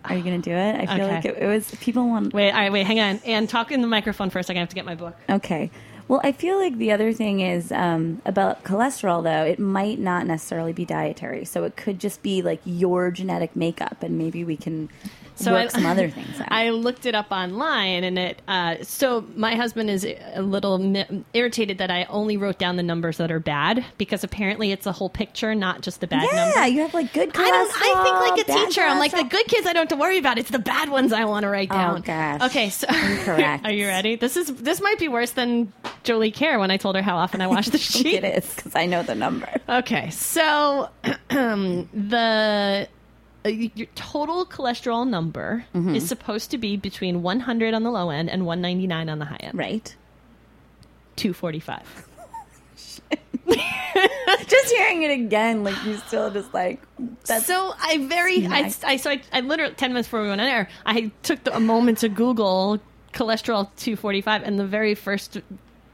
Are 0.05 0.17
you 0.17 0.23
gonna 0.25 0.39
do 0.39 0.51
it? 0.53 0.75
I 0.81 0.87
feel 0.87 1.05
Okay. 1.05 1.15
like 1.15 1.25
it, 1.27 1.37
it 1.39 1.47
was 1.47 1.71
people 1.77 2.09
want. 2.09 2.33
wait, 2.35 2.51
all 2.51 2.59
right, 2.59 2.73
wait, 2.73 2.87
hang 2.87 2.99
on. 3.01 3.21
And 3.25 3.49
talk 3.49 3.71
in 3.71 3.83
the 3.83 3.87
microphone 3.87 4.31
for 4.31 4.39
a 4.39 4.43
second. 4.43 4.59
I 4.59 4.63
have 4.63 4.69
to 4.71 4.75
get 4.75 4.85
my 4.85 4.95
book. 4.97 5.15
Okay. 5.31 5.71
Well, 6.09 6.21
I 6.25 6.33
feel 6.33 6.59
like 6.59 6.77
the 6.79 6.91
other 6.91 7.13
thing 7.13 7.41
is 7.41 7.71
um, 7.71 8.21
about 8.27 8.65
cholesterol, 8.65 9.23
though, 9.23 9.45
it 9.45 9.59
might 9.61 9.99
not 10.01 10.27
necessarily 10.27 10.73
be 10.73 10.85
dietary. 10.85 11.45
So 11.45 11.63
it 11.65 11.77
could 11.77 12.01
just 12.01 12.23
be 12.23 12.43
like 12.43 12.61
your 12.65 13.11
genetic 13.13 13.55
makeup, 13.55 14.03
and 14.03 14.19
maybe 14.19 14.43
we 14.43 14.57
can 14.57 14.89
So 15.37 15.53
work 15.53 15.65
I- 15.67 15.69
some 15.69 15.87
other 15.87 16.09
things 16.17 16.41
out. 16.41 16.49
I 16.51 16.71
looked 16.71 17.07
it 17.07 17.15
up 17.15 17.31
online, 17.31 18.05
and 18.05 18.19
it. 18.19 18.43
Uh, 18.47 18.77
so 18.83 19.25
my 19.35 19.55
husband 19.55 19.91
is 19.91 20.05
a 20.05 20.43
little 20.43 20.79
mi- 20.79 21.25
irritated 21.35 21.79
that 21.79 21.91
I 21.91 22.05
only 22.05 22.37
wrote 22.37 22.59
down 22.59 22.77
the 22.77 22.83
numbers 22.83 23.17
that 23.17 23.31
are 23.33 23.41
bad 23.41 23.85
because 23.99 24.23
apparently 24.25 24.73
it's 24.73 24.87
a 24.87 24.93
whole 24.93 25.09
picture, 25.11 25.55
not 25.55 25.81
just 25.81 26.01
the 26.01 26.07
bad 26.07 26.29
yeah, 26.33 26.51
number. 26.53 26.67
you 26.69 26.81
have 26.83 26.95
like 26.95 27.13
good. 27.13 27.31
I 27.35 27.51
don't. 27.51 27.73
I 27.75 28.03
think 28.05 28.49
like 28.49 28.49
a 28.49 28.67
teacher. 28.67 28.83
I'm 28.83 28.99
like 28.99 29.13
the 29.13 29.25
good 29.25 29.47
kids. 29.47 29.67
I 29.67 29.73
don't 29.73 29.83
have 29.91 29.97
to 29.99 30.01
worry 30.03 30.19
about. 30.19 30.39
It's 30.39 30.51
the 30.51 30.59
bad 30.59 30.89
ones 30.91 31.13
I 31.13 31.25
want 31.25 31.45
to 31.45 31.49
write 31.49 31.71
down. 31.71 31.97
Oh, 31.97 32.01
down. 32.01 32.39
gosh. 32.39 32.51
Okay, 32.51 32.69
so 32.71 32.87
Incorrect. 32.91 33.65
are 33.65 33.73
you 33.73 33.87
ready? 33.87 34.17
This 34.17 34.37
is 34.37 34.49
this 34.55 34.81
might 34.81 34.99
be 34.99 35.09
worse 35.09 35.33
than 35.33 35.73
Jolie 36.05 36.31
Care 36.31 36.59
when 36.59 36.71
I 36.71 36.77
told 36.77 36.97
her 36.97 37.03
how 37.03 37.17
often 37.17 37.41
I 37.41 37.47
wash 37.47 37.69
the 37.69 37.79
sheet. 37.93 38.23
it 38.23 38.25
is 38.45 38.55
because 38.55 38.75
I 38.77 38.87
know 38.87 39.03
the 39.03 39.15
number. 39.15 39.49
Okay, 39.69 40.11
so 40.11 40.89
the 41.31 42.89
your 43.51 43.87
total 43.95 44.47
cholesterol 44.47 45.09
number 45.09 45.65
Mm-hmm. 45.75 45.95
is 45.97 46.07
supposed 46.07 46.51
to 46.53 46.59
be 46.59 46.77
between 46.77 47.23
100 47.23 47.75
on 47.75 47.83
the 47.83 47.91
low 47.91 48.11
end 48.11 48.31
and 48.31 48.47
199 48.47 49.09
on 49.09 49.19
the 49.19 49.25
high 49.25 49.37
end. 49.41 49.59
Right. 49.59 49.95
245. 51.17 52.09
Just 54.47 54.73
hearing 54.73 55.03
it 55.03 55.11
again, 55.11 55.65
like 55.65 55.83
you 55.85 55.97
still 55.99 56.31
just 56.31 56.53
like 56.55 56.81
so 57.25 57.75
I 57.81 57.99
very 58.07 58.47
I, 58.47 58.73
I 58.85 58.97
so 58.97 59.11
I, 59.11 59.21
I 59.33 59.41
literally 59.41 59.75
10 59.75 59.91
minutes 59.93 60.09
before 60.09 60.23
we 60.23 60.29
went 60.29 60.41
on 60.41 60.47
air, 60.47 60.69
I 60.87 61.11
took 61.23 61.45
the, 61.45 61.55
a 61.55 61.61
moment 61.61 61.99
to 61.99 62.09
Google 62.09 62.79
cholesterol 63.13 63.69
245 63.77 64.43
and 64.43 64.59
the 64.59 64.67
very 64.67 64.95
first 64.95 65.39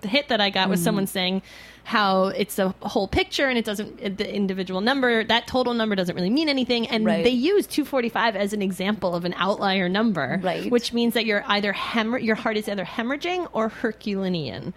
hit 0.02 0.28
that 0.28 0.40
I 0.40 0.50
got 0.50 0.62
Mm-hmm. 0.62 0.70
was 0.72 0.82
someone 0.84 1.06
saying 1.06 1.42
how 1.84 2.26
it's 2.26 2.58
a 2.58 2.68
whole 2.82 3.08
picture 3.08 3.46
and 3.48 3.56
it 3.58 3.64
doesn't 3.64 4.18
the 4.18 4.34
individual 4.34 4.80
number 4.82 5.24
that 5.24 5.46
total 5.46 5.72
number 5.72 5.94
doesn't 5.96 6.14
really 6.14 6.28
mean 6.30 6.48
anything 6.50 6.86
and 6.88 7.04
Right. 7.06 7.24
they 7.24 7.30
use 7.30 7.66
245 7.66 8.36
as 8.36 8.52
an 8.52 8.60
example 8.60 9.14
of 9.14 9.24
an 9.24 9.32
outlier 9.38 9.88
number 9.88 10.38
Right. 10.42 10.70
which 10.70 10.92
means 10.92 11.14
that 11.14 11.24
you're 11.24 11.42
either 11.46 11.72
hemor- 11.72 12.22
your 12.22 12.36
heart 12.36 12.58
is 12.58 12.68
either 12.68 12.84
hemorrhaging 12.84 13.48
or 13.54 13.70
herculean 13.70 14.74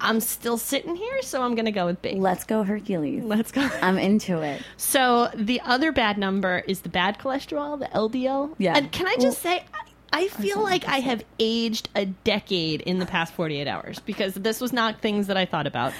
I'm 0.00 0.20
still 0.20 0.58
sitting 0.58 0.94
here 0.94 1.22
so 1.22 1.42
I'm 1.42 1.56
going 1.56 1.64
to 1.64 1.72
go 1.72 1.86
with 1.86 2.00
B 2.02 2.12
let's 2.14 2.44
go 2.44 2.62
Hercules. 2.62 3.24
let's 3.24 3.50
go 3.50 3.68
I'm 3.82 3.98
into 3.98 4.40
it. 4.40 4.62
so 4.76 5.28
the 5.34 5.60
other 5.62 5.90
bad 5.90 6.18
number 6.18 6.62
is 6.68 6.82
the 6.82 6.88
bad 6.88 7.18
cholesterol, 7.18 7.80
the 7.80 7.86
LDL. 7.86 8.54
Yeah. 8.58 8.76
And 8.76 8.92
can 8.92 9.08
I 9.08 9.16
just 9.18 9.42
say, 9.42 9.64
I- 10.12 10.28
feel 10.28 10.62
like 10.62 10.86
I 10.88 10.98
have 11.00 11.24
aged 11.38 11.88
a 11.94 12.06
decade 12.06 12.80
in 12.82 12.98
the 12.98 13.06
past 13.06 13.32
48 13.34 13.66
hours 13.68 13.98
because 14.00 14.34
this 14.34 14.60
was 14.60 14.72
not 14.72 15.00
things 15.00 15.26
that 15.28 15.36
I 15.36 15.44
thought 15.44 15.66
about. 15.66 15.92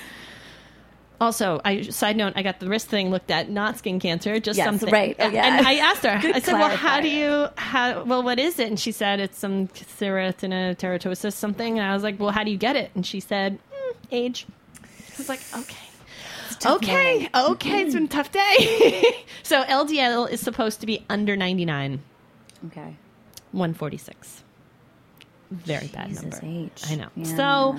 Also, 1.21 1.61
I 1.65 1.83
side 1.83 2.17
note, 2.17 2.35
I 2.37 2.43
got 2.43 2.61
the 2.61 2.69
wrist 2.69 2.87
thing 2.87 3.11
looked 3.11 3.33
at, 3.33 3.51
not 3.51 3.77
skin 3.77 3.99
cancer, 3.99 4.39
just 4.39 4.57
Yes, 4.57 4.67
something. 4.67 4.89
right. 4.93 5.17
Oh, 5.19 5.29
yeah. 5.29 5.47
And 5.59 5.67
I 5.67 5.75
asked 5.75 6.05
her, 6.05 6.17
Good 6.23 6.37
I 6.37 6.39
said, 6.39 6.53
"Well, 6.53 6.77
how 6.77 7.01
do 7.01 7.09
you? 7.09 7.49
How 7.57 8.05
well, 8.05 8.23
what 8.23 8.39
is 8.39 8.61
it?" 8.61 8.69
And 8.69 8.79
she 8.79 8.93
said, 8.93 9.19
"It's 9.19 9.37
some 9.37 9.67
keratosis 9.67 11.33
something." 11.33 11.77
And 11.81 11.89
I 11.89 11.93
was 11.93 12.05
like, 12.05 12.21
"Well, 12.21 12.31
how 12.31 12.45
do 12.45 12.53
you 12.53 12.57
get 12.57 12.77
it?" 12.77 12.93
And 12.95 13.05
she 13.05 13.19
said, 13.19 13.59
mm, 13.59 13.97
"Age." 14.13 14.47
I 14.85 14.87
was 15.19 15.29
like, 15.29 15.41
"Okay." 15.57 15.77
Okay, 16.67 16.93
morning. 16.93 17.29
okay, 17.35 17.83
it's 17.83 17.95
been 17.95 18.05
a 18.05 18.09
tough 18.09 18.33
day. 18.33 19.25
so 19.45 19.63
LDL 19.65 20.29
is 20.31 20.41
supposed 20.41 20.81
to 20.81 20.87
be 20.87 21.05
under 21.09 21.37
99, 21.37 22.01
Okay. 22.67 22.97
146. 23.53 24.45
Very 25.51 25.87
bad 25.89 26.15
number. 26.15 26.39
H. 26.43 26.85
I 26.89 26.95
know. 26.97 27.09
Yeah, 27.17 27.37
so 27.37 27.79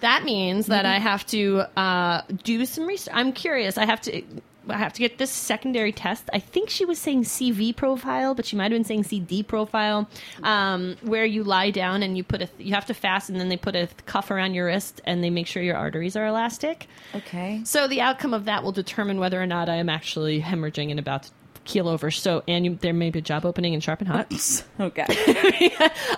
that 0.00 0.24
means 0.24 0.66
that 0.66 0.86
I 0.86 0.98
have 0.98 1.26
to 1.28 1.64
uh, 1.76 2.22
do 2.44 2.64
some 2.66 2.86
research. 2.86 3.12
I'm 3.14 3.32
curious. 3.32 3.78
I 3.78 3.86
have 3.86 4.00
to. 4.02 4.22
I 4.70 4.76
have 4.76 4.92
to 4.92 5.00
get 5.00 5.16
this 5.16 5.30
secondary 5.30 5.92
test. 5.92 6.28
I 6.30 6.40
think 6.40 6.68
she 6.68 6.84
was 6.84 6.98
saying 6.98 7.24
CV 7.24 7.74
profile, 7.74 8.34
but 8.34 8.44
she 8.44 8.54
might 8.54 8.64
have 8.64 8.72
been 8.72 8.84
saying 8.84 9.04
CD 9.04 9.42
profile, 9.42 10.06
um, 10.42 10.96
where 11.00 11.24
you 11.24 11.42
lie 11.42 11.70
down 11.70 12.02
and 12.02 12.18
you 12.18 12.22
put 12.22 12.42
a. 12.42 12.48
You 12.58 12.74
have 12.74 12.84
to 12.86 12.94
fast, 12.94 13.30
and 13.30 13.40
then 13.40 13.48
they 13.48 13.56
put 13.56 13.74
a 13.74 13.88
cuff 14.04 14.30
around 14.30 14.52
your 14.52 14.66
wrist, 14.66 15.00
and 15.06 15.24
they 15.24 15.30
make 15.30 15.46
sure 15.46 15.62
your 15.62 15.76
arteries 15.76 16.16
are 16.16 16.26
elastic. 16.26 16.86
Okay. 17.14 17.62
So 17.64 17.88
the 17.88 18.02
outcome 18.02 18.34
of 18.34 18.44
that 18.44 18.62
will 18.62 18.72
determine 18.72 19.18
whether 19.18 19.42
or 19.42 19.46
not 19.46 19.70
I 19.70 19.76
am 19.76 19.88
actually 19.88 20.42
hemorrhaging 20.42 20.90
and 20.90 21.00
about 21.00 21.22
to 21.22 21.30
keel 21.68 21.88
over. 21.88 22.10
So, 22.10 22.42
and 22.48 22.64
you, 22.64 22.74
there 22.80 22.92
may 22.92 23.10
be 23.10 23.20
a 23.20 23.22
job 23.22 23.44
opening 23.44 23.74
in 23.74 23.80
Sharp 23.80 24.00
and 24.00 24.08
Hot. 24.08 24.28
Okay. 24.80 25.04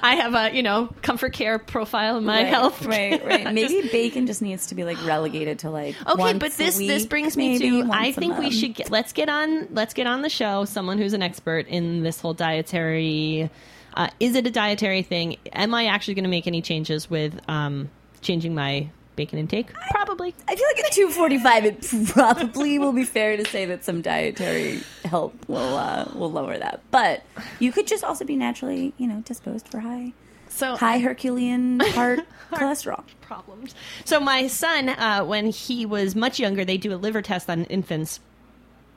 I 0.02 0.16
have 0.16 0.34
a 0.34 0.54
you 0.54 0.62
know 0.62 0.90
comfort 1.02 1.32
care 1.32 1.58
profile 1.58 2.18
in 2.18 2.24
my 2.24 2.42
right, 2.42 2.46
health. 2.46 2.84
Right, 2.84 3.24
right. 3.24 3.52
Maybe 3.54 3.88
bacon 3.88 4.26
just 4.26 4.42
needs 4.42 4.66
to 4.66 4.74
be 4.74 4.84
like 4.84 5.02
relegated 5.04 5.60
to 5.60 5.70
like 5.70 5.96
Okay, 6.06 6.34
but 6.34 6.52
this 6.52 6.76
this 6.76 7.06
brings 7.06 7.36
me 7.36 7.58
to 7.58 7.90
I 7.90 8.12
think 8.12 8.38
we 8.38 8.50
should 8.50 8.74
get 8.74 8.90
let's 8.90 9.12
get 9.12 9.28
on 9.28 9.68
let's 9.70 9.94
get 9.94 10.06
on 10.06 10.22
the 10.22 10.28
show 10.28 10.66
someone 10.66 10.98
who's 10.98 11.14
an 11.14 11.22
expert 11.22 11.66
in 11.68 12.02
this 12.02 12.20
whole 12.20 12.34
dietary. 12.34 13.50
Uh, 13.94 14.08
is 14.20 14.36
it 14.36 14.46
a 14.46 14.50
dietary 14.50 15.02
thing? 15.02 15.36
Am 15.52 15.74
I 15.74 15.86
actually 15.86 16.14
going 16.14 16.24
to 16.24 16.30
make 16.30 16.46
any 16.46 16.62
changes 16.62 17.10
with 17.10 17.40
um, 17.48 17.90
changing 18.20 18.54
my 18.54 18.90
bacon 19.16 19.38
intake? 19.38 19.72
Probably. 19.90 20.34
I 20.48 20.56
feel 20.56 20.66
like 20.74 20.84
at 20.84 20.92
245, 20.92 21.64
it 21.64 22.08
probably 22.08 22.78
will 22.78 22.92
be 22.92 23.04
fair 23.04 23.36
to 23.36 23.44
say 23.44 23.64
that 23.66 23.84
some 23.84 24.02
dietary 24.02 24.80
help 25.04 25.34
will 25.48 25.76
uh, 25.76 26.10
will 26.14 26.30
lower 26.32 26.56
that. 26.58 26.80
But 26.90 27.22
you 27.58 27.72
could 27.72 27.86
just 27.86 28.04
also 28.04 28.24
be 28.24 28.36
naturally, 28.36 28.92
you 28.98 29.06
know, 29.06 29.20
disposed 29.20 29.68
for 29.68 29.80
high 29.80 30.12
So 30.48 30.76
high 30.76 30.98
Herculean 30.98 31.80
heart 31.80 32.20
cholesterol. 32.52 33.04
problems. 33.20 33.74
So 34.04 34.20
my 34.20 34.46
son, 34.46 34.88
uh, 34.88 35.24
when 35.24 35.46
he 35.50 35.86
was 35.86 36.14
much 36.16 36.40
younger, 36.40 36.64
they 36.64 36.76
do 36.76 36.92
a 36.92 36.96
liver 36.96 37.22
test 37.22 37.48
on 37.50 37.64
infants. 37.64 38.20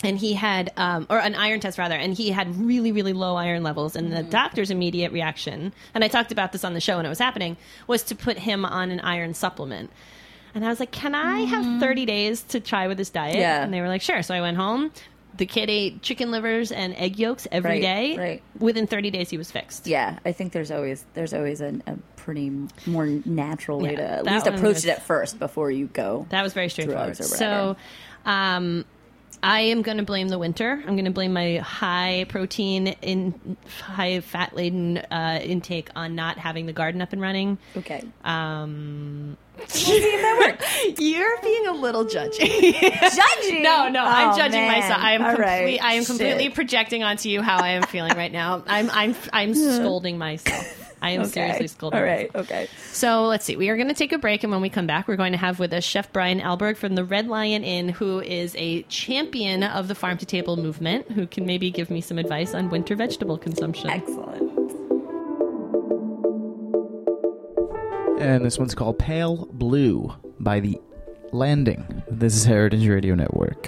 And 0.04 0.18
he 0.18 0.34
had, 0.34 0.72
um, 0.78 1.08
or 1.10 1.18
an 1.20 1.34
iron 1.36 1.60
test 1.62 1.78
rather, 1.78 1.96
and 1.96 2.14
he 2.14 2.30
had 2.30 2.56
really, 2.60 2.92
really 2.92 3.14
low 3.14 3.36
iron 3.36 3.64
levels. 3.64 3.96
And 3.96 4.12
the 4.12 4.22
doctor's 4.24 4.70
immediate 4.70 5.12
reaction, 5.14 5.74
and 5.94 6.04
I 6.04 6.10
talked 6.10 6.32
about 6.34 6.52
this 6.52 6.64
on 6.66 6.74
the 6.74 6.82
show 6.82 6.98
when 6.98 7.06
it 7.06 7.10
was 7.10 7.20
happening, 7.20 7.56
was 7.88 8.04
to 8.04 8.16
put 8.16 8.38
him 8.38 8.66
on 8.66 8.92
an 8.92 9.00
iron 9.00 9.34
supplement. 9.34 9.90
And 10.56 10.64
I 10.66 10.68
was 10.70 10.80
like, 10.80 10.92
"Can 10.92 11.16
I 11.16 11.40
have 11.46 11.80
30 11.80 12.06
days 12.06 12.44
to 12.44 12.60
try 12.60 12.88
with 12.88 12.98
this 12.98 13.10
diet?" 13.10 13.38
Yeah. 13.38 13.64
And 13.64 13.74
they 13.74 13.82
were 13.82 13.88
like, 13.88 14.02
"Sure." 14.04 14.22
So 14.22 14.36
I 14.36 14.42
went 14.42 14.58
home. 14.58 14.92
The 15.36 15.48
kid 15.48 15.68
ate 15.68 16.04
chicken 16.04 16.30
livers 16.30 16.72
and 16.72 16.94
egg 16.96 17.18
yolks 17.18 17.48
every 17.52 17.72
Right, 17.72 17.82
day. 17.82 18.18
right. 18.18 18.44
Within 18.60 18.86
30 18.86 19.10
days, 19.10 19.32
he 19.32 19.38
was 19.40 19.50
fixed. 19.50 19.88
Yeah, 19.88 20.20
I 20.24 20.32
think 20.32 20.54
there's 20.54 20.70
always 20.70 21.06
there's 21.16 21.34
always 21.34 21.60
a, 21.60 21.74
a 21.88 21.96
pretty 22.18 22.52
more 22.86 23.08
natural 23.26 23.80
way 23.80 23.94
Yeah, 23.94 23.98
to 23.98 24.04
at 24.18 24.26
least 24.26 24.46
approach 24.46 24.76
was- 24.76 24.86
it 24.86 24.90
at 24.90 25.02
first 25.02 25.40
before 25.40 25.72
you 25.72 25.88
go. 25.88 26.28
That 26.30 26.44
was 26.44 26.54
very 26.54 26.70
straightforward. 26.70 27.18
So, 27.18 27.76
um, 28.26 28.86
I 29.42 29.62
am 29.62 29.82
going 29.82 29.98
to 29.98 30.04
blame 30.04 30.28
the 30.30 30.38
winter. 30.38 30.72
I'm 30.86 30.96
going 30.96 31.06
to 31.06 31.12
blame 31.12 31.34
my 31.34 31.58
high 31.58 32.26
protein 32.30 32.88
in 33.02 33.58
high 33.82 34.20
fat 34.20 34.56
laden 34.56 34.98
uh, 34.98 35.40
intake 35.42 35.90
on 35.96 36.16
not 36.16 36.38
having 36.38 36.66
the 36.66 36.74
garden 36.74 37.02
up 37.02 37.14
and 37.14 37.22
running. 37.22 37.58
Okay. 37.78 38.04
Um, 38.24 39.38
You're 40.98 41.38
being 41.42 41.68
a 41.68 41.72
little 41.74 42.06
judgy. 42.06 42.74
Judging. 42.80 43.64
no, 43.64 43.88
no, 43.90 44.04
I'm 44.04 44.30
Oh, 44.34 44.38
judging 44.38 44.62
man. 44.62 44.80
myself. 44.80 45.02
I 45.02 45.12
am 45.14 45.22
All 45.22 45.28
complete, 45.36 45.46
right. 45.46 45.84
I 45.84 45.94
am 45.94 46.06
completely 46.06 46.46
Shit. 46.46 46.56
projecting 46.56 47.04
onto 47.04 47.30
you 47.30 47.42
how 47.42 47.58
I 47.58 47.70
am 47.70 47.84
feeling 47.84 48.16
right 48.18 48.32
now. 48.32 48.64
I'm 48.68 48.90
I'm 48.92 49.16
I'm 49.32 49.54
scolding 49.56 50.18
myself. 50.18 50.83
I 51.04 51.12
am 51.12 51.22
Okay. 51.22 51.30
seriously 51.32 51.68
scolding. 51.68 52.00
All 52.00 52.06
right. 52.06 52.32
Okay. 52.34 52.68
So 52.92 53.26
let's 53.26 53.46
see. 53.46 53.56
We 53.58 53.70
are 53.70 53.76
going 53.76 53.90
to 53.90 53.94
take 53.94 54.12
a 54.14 54.18
break, 54.18 54.44
and 54.44 54.52
when 54.52 54.62
we 54.62 54.70
come 54.70 54.88
back, 54.88 55.08
we're 55.08 55.18
going 55.18 55.34
to 55.34 55.38
have 55.38 55.60
with 55.60 55.74
us 55.74 55.84
Chef 55.84 56.12
Brian 56.14 56.40
Alberg 56.40 56.78
from 56.78 56.96
the 56.96 57.04
Red 57.04 57.28
Lion 57.28 57.64
Inn, 57.64 57.90
who 57.90 58.22
is 58.22 58.56
a 58.58 58.84
champion 58.84 59.64
of 59.64 59.88
the 59.90 59.96
farm 59.96 60.18
to 60.18 60.26
table 60.26 60.58
movement, 60.58 61.12
who 61.12 61.28
can 61.28 61.46
maybe 61.46 61.70
give 61.70 61.90
me 61.90 62.02
some 62.02 62.18
advice 62.18 62.54
on 62.56 62.70
winter 62.70 62.96
vegetable 62.96 63.38
consumption. 63.38 63.90
Excellent. 63.90 64.52
And 68.20 68.46
this 68.46 68.58
one's 68.58 68.74
called 68.74 68.98
Pale 69.00 69.50
Blue 69.52 70.14
by 70.40 70.62
The 70.62 70.80
Landing. 71.34 72.04
This 72.10 72.36
is 72.36 72.46
Heritage 72.46 72.88
Radio 72.88 73.16
Network. 73.16 73.68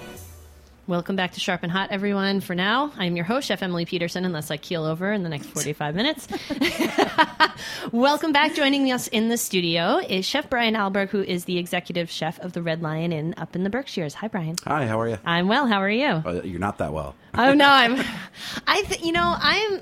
Welcome 0.91 1.15
back 1.15 1.31
to 1.31 1.39
Sharp 1.39 1.63
and 1.63 1.71
Hot, 1.71 1.89
everyone. 1.89 2.41
For 2.41 2.53
now, 2.53 2.91
I'm 2.97 3.15
your 3.15 3.23
host, 3.23 3.47
Chef 3.47 3.63
Emily 3.63 3.85
Peterson, 3.85 4.25
unless 4.25 4.51
I 4.51 4.57
keel 4.57 4.83
over 4.83 5.13
in 5.13 5.23
the 5.23 5.29
next 5.29 5.45
45 5.45 5.95
minutes. 5.95 6.27
Welcome 7.93 8.33
back. 8.33 8.55
Joining 8.55 8.91
us 8.91 9.07
in 9.07 9.29
the 9.29 9.37
studio 9.37 9.99
is 9.99 10.25
Chef 10.25 10.49
Brian 10.49 10.73
Alberg, 10.73 11.07
who 11.07 11.21
is 11.21 11.45
the 11.45 11.59
executive 11.59 12.11
chef 12.11 12.41
of 12.41 12.51
the 12.51 12.61
Red 12.61 12.81
Lion 12.81 13.13
Inn 13.13 13.33
up 13.37 13.55
in 13.55 13.63
the 13.63 13.69
Berkshires. 13.69 14.15
Hi, 14.15 14.27
Brian. 14.27 14.57
Hi, 14.65 14.85
how 14.85 14.99
are 14.99 15.07
you? 15.07 15.17
I'm 15.23 15.47
well. 15.47 15.65
How 15.65 15.81
are 15.81 15.89
you? 15.89 16.07
Uh, 16.07 16.41
you're 16.43 16.59
not 16.59 16.79
that 16.79 16.91
well. 16.91 17.15
Oh 17.35 17.53
no, 17.53 17.69
I'm. 17.69 18.05
I 18.67 18.81
th- 18.81 19.01
you 19.01 19.13
know 19.13 19.33
I'm. 19.39 19.79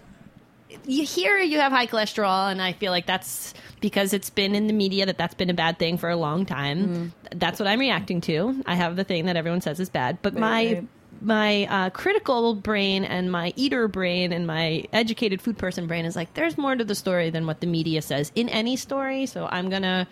You 0.86 1.06
hear 1.06 1.39
you 1.39 1.60
have 1.60 1.72
high 1.72 1.88
cholesterol, 1.88 2.51
and 2.51 2.62
I 2.62 2.74
feel 2.74 2.92
like 2.92 3.08
that's 3.08 3.56
because 3.82 4.13
it's 4.13 4.30
been 4.30 4.54
in 4.54 4.68
the 4.68 4.74
media 4.74 5.08
that 5.08 5.18
that's 5.18 5.34
been 5.34 5.50
a 5.50 5.56
bad 5.56 5.80
thing 5.80 5.98
for 5.98 6.12
a 6.12 6.16
long 6.16 6.46
time. 6.46 7.13
That's 7.34 7.60
what 7.60 7.66
I'm 7.66 7.80
reacting 7.80 8.22
to. 8.22 8.62
I 8.68 8.75
have 8.75 8.96
the 8.96 9.04
thing 9.04 9.25
that 9.25 9.38
everyone 9.38 9.62
says 9.62 9.80
is 9.80 9.89
bad, 9.89 10.20
but 10.22 10.36
my 10.36 10.66
right. 10.66 10.88
My 11.21 11.65
uh, 11.65 11.89
critical 11.89 12.55
brain 12.55 13.03
and 13.03 13.31
my 13.31 13.53
eater 13.55 13.88
brain 13.88 14.31
and 14.31 14.47
my 14.47 14.85
educated 14.93 15.41
food 15.41 15.57
person 15.57 15.88
brain 15.88 16.05
is 16.05 16.15
like 16.15 16.33
there's 16.33 16.57
more 16.57 16.75
to 16.75 16.83
the 16.83 16.95
story 16.95 17.29
than 17.29 17.45
what 17.45 17.59
the 17.59 17.67
media 17.67 18.01
says 18.01 18.31
in 18.35 18.49
any 18.49 18.75
story. 18.75 19.25
So 19.25 19.47
I'm 19.49 19.69
gonna 19.69 20.07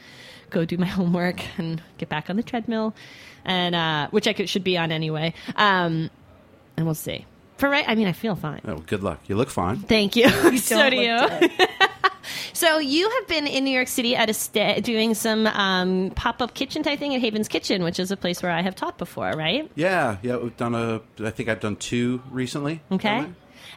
go 0.50 0.66
do 0.66 0.78
my 0.78 0.86
homework 0.98 1.42
and 1.58 1.82
get 1.98 2.10
back 2.10 2.30
on 2.30 2.36
the 2.36 2.44
treadmill, 2.44 2.94
and 3.46 3.76
uh, 3.76 4.08
which 4.12 4.28
I 4.28 4.34
could, 4.34 4.50
should 4.50 4.64
be 4.64 4.78
on 4.78 4.92
anyway. 4.92 5.34
Um, 5.56 6.10
and 6.76 6.86
we'll 6.86 6.96
see. 6.96 7.26
For 7.58 7.70
right, 7.70 7.86
I 7.88 7.96
mean, 7.96 8.08
I 8.08 8.12
feel 8.12 8.36
fine. 8.36 8.62
Oh, 8.66 8.78
good 8.78 9.02
luck. 9.02 9.20
You 9.28 9.36
look 9.36 9.50
fine. 9.50 9.78
Thank 9.78 10.16
you. 10.16 10.30
so 10.58 10.78
don't 10.78 10.92
do 10.92 10.98
you. 10.98 11.50
So 12.54 12.78
you 12.78 13.10
have 13.10 13.28
been 13.28 13.48
in 13.48 13.64
New 13.64 13.72
York 13.72 13.88
City 13.88 14.16
at 14.16 14.30
a 14.30 14.34
sta- 14.34 14.82
doing 14.82 15.14
some 15.14 15.48
um, 15.48 16.12
pop 16.16 16.42
up 16.42 16.54
kitchen 16.54 16.84
type 16.84 17.00
thing 17.00 17.16
at 17.16 17.22
Haven's 17.22 17.48
Kitchen, 17.48 17.84
which 17.84 18.00
is 18.00 18.12
a 18.12 18.18
place 18.18 18.42
where 18.42 18.52
I 18.52 18.62
have 18.62 18.76
taught 18.76 18.98
before, 18.98 19.32
right? 19.32 19.70
Yeah, 19.76 20.18
yeah. 20.22 20.38
We've 20.38 20.58
done 20.58 20.76
a. 20.76 21.02
I 21.24 21.30
think 21.32 21.50
I've 21.50 21.60
done 21.60 21.76
two 21.76 22.22
recently. 22.32 22.82
Okay. 22.92 23.28